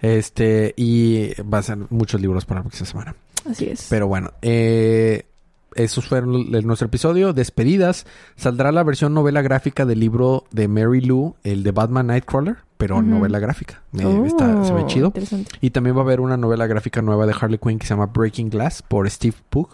[0.00, 3.14] Este, y va a ser muchos libros para la próxima semana.
[3.48, 3.86] Así es.
[3.90, 5.26] Pero bueno, eh,
[5.74, 7.32] esos fueron nuestro episodio.
[7.32, 8.06] Despedidas.
[8.36, 13.02] Saldrá la versión novela gráfica del libro de Mary Lou, el de Batman Nightcrawler, pero
[13.02, 13.82] novela gráfica.
[13.92, 15.06] Me- Oh, está- se ve chido.
[15.08, 15.50] Interesante.
[15.60, 18.06] Y también va a haber una novela gráfica nueva de Harley Quinn que se llama
[18.06, 19.68] Breaking Glass por Steve Pugh.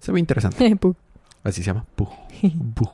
[0.00, 0.74] Se ve interesante.
[0.80, 0.94] Pu.
[1.44, 1.84] Así se llama.
[1.94, 2.08] Pugh.
[2.74, 2.90] Pugh.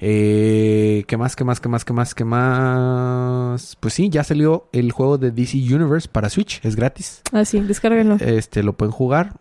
[0.00, 1.36] Eh, ¿Qué más?
[1.36, 1.60] ¿Qué más?
[1.60, 1.84] ¿Qué más?
[1.84, 2.14] ¿Qué más?
[2.14, 3.76] ¿Qué más?
[3.80, 6.60] Pues sí, ya salió el juego de DC Universe para Switch.
[6.64, 7.22] Es gratis.
[7.32, 8.16] ah, sí, descárguenlo.
[8.20, 9.34] Este, lo pueden jugar.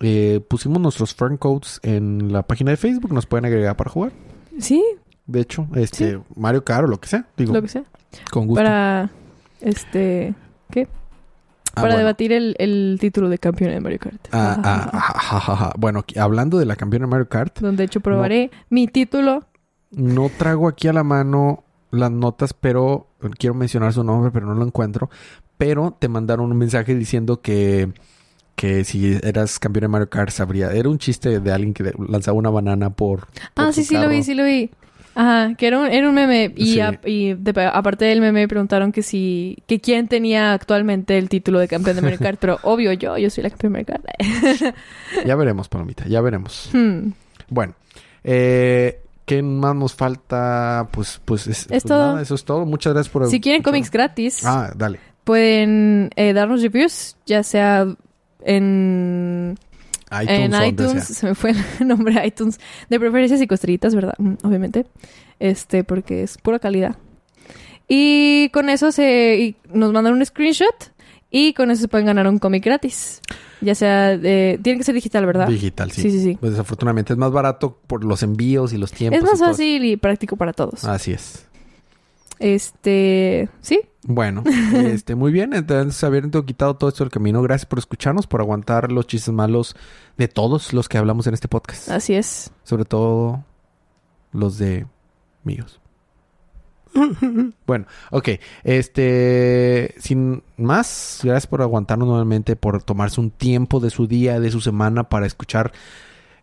[0.00, 3.12] Eh, pusimos nuestros friend codes en la página de Facebook.
[3.12, 4.12] Nos pueden agregar para jugar.
[4.58, 4.82] Sí,
[5.26, 7.26] De hecho, este, Mario Kart o lo que sea.
[7.36, 7.84] Digo, lo que sea.
[8.30, 8.62] con gusto.
[8.62, 9.10] Para,
[9.60, 10.34] este,
[10.70, 10.88] ¿qué?
[11.70, 11.98] Ah, para bueno.
[11.98, 14.28] debatir el, el título de campeón de Mario Kart.
[14.32, 15.72] Ah, ah, ah, ja, ja, ja.
[15.78, 19.44] Bueno, hablando de la campeona de Mario Kart, Donde de hecho probaré mi título.
[19.90, 24.54] no traigo aquí a la mano las notas, pero quiero mencionar su nombre, pero no
[24.54, 25.10] lo encuentro.
[25.58, 27.92] Pero te mandaron un mensaje diciendo que,
[28.56, 30.72] que si eras campeón de Mario Kart sabría.
[30.72, 33.26] Era un chiste de alguien que lanzaba una banana por.
[33.54, 34.70] por Ah, sí, sí lo vi, sí lo vi.
[35.18, 36.52] Ajá, que era un, era un meme.
[36.56, 36.80] Y, Sí.
[36.80, 39.56] a- y de- aparte del meme preguntaron que si...
[39.66, 42.38] Que quién tenía actualmente el título de campeón de Mario Kart.
[42.38, 44.74] pero obvio yo, yo soy la campeona de Mario Kart.
[45.26, 46.68] Ya veremos, Palomita, ya veremos.
[46.74, 47.12] Hmm.
[47.48, 47.74] Bueno,
[48.24, 50.88] eh, ¿qué más nos falta?
[50.92, 51.98] Pues, pues, es, pues todo.
[52.12, 52.66] nada, eso es todo.
[52.66, 53.26] Muchas gracias por.
[53.30, 54.98] Si quieren cómics gratis, Ah, dale.
[55.24, 57.86] pueden eh, darnos reviews, ya sea
[58.46, 59.58] en
[60.10, 61.56] iTunes, en iTunes, se me fue el
[61.88, 64.14] nombre iTunes, de preferencia cinco estrellitas, ¿verdad?
[64.18, 64.86] Mm, Obviamente,
[65.40, 66.96] este, porque es pura calidad.
[67.88, 70.92] Y con eso se y nos mandan un screenshot
[71.30, 73.20] y con eso se pueden ganar un cómic gratis.
[73.60, 75.48] Ya sea, de, tiene que ser digital, ¿verdad?
[75.48, 76.02] Digital, sí.
[76.02, 76.36] Sí, sí, sí.
[76.38, 79.18] Pues desafortunadamente es más barato por los envíos y los tiempos.
[79.18, 80.84] Es más y todo fácil y práctico para todos.
[80.84, 81.46] Así es.
[82.38, 84.42] Este, sí, Bueno,
[84.74, 85.52] este, muy bien.
[85.54, 89.76] Entonces, habiendo quitado todo esto del camino, gracias por escucharnos, por aguantar los chistes malos
[90.16, 91.88] de todos los que hablamos en este podcast.
[91.90, 92.50] así es.
[92.62, 93.44] Sobre todo
[94.32, 94.86] los de
[95.44, 95.80] míos.
[97.66, 98.28] bueno, ok.
[98.64, 104.50] Este, sin más, gracias por aguantarnos nuevamente, por tomarse un tiempo de su día, de
[104.50, 105.72] su semana para escuchar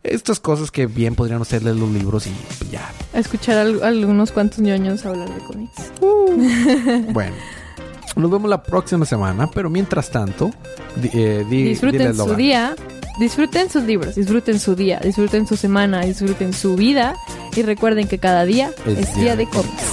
[0.04, 2.32] estas cosas que bien podrían ustedes los libros y
[2.72, 2.92] ya.
[3.14, 5.74] Escuchar al- algunos cuantos ñoños hablar de cómics.
[7.14, 7.36] Bueno,
[8.16, 10.52] nos vemos la próxima semana, pero mientras tanto,
[10.96, 12.76] di- eh, di- disfruten su día,
[13.20, 17.16] disfruten sus libros, disfruten su día, disfruten su semana, disfruten su vida
[17.56, 19.84] y recuerden que cada día es, día de cómics.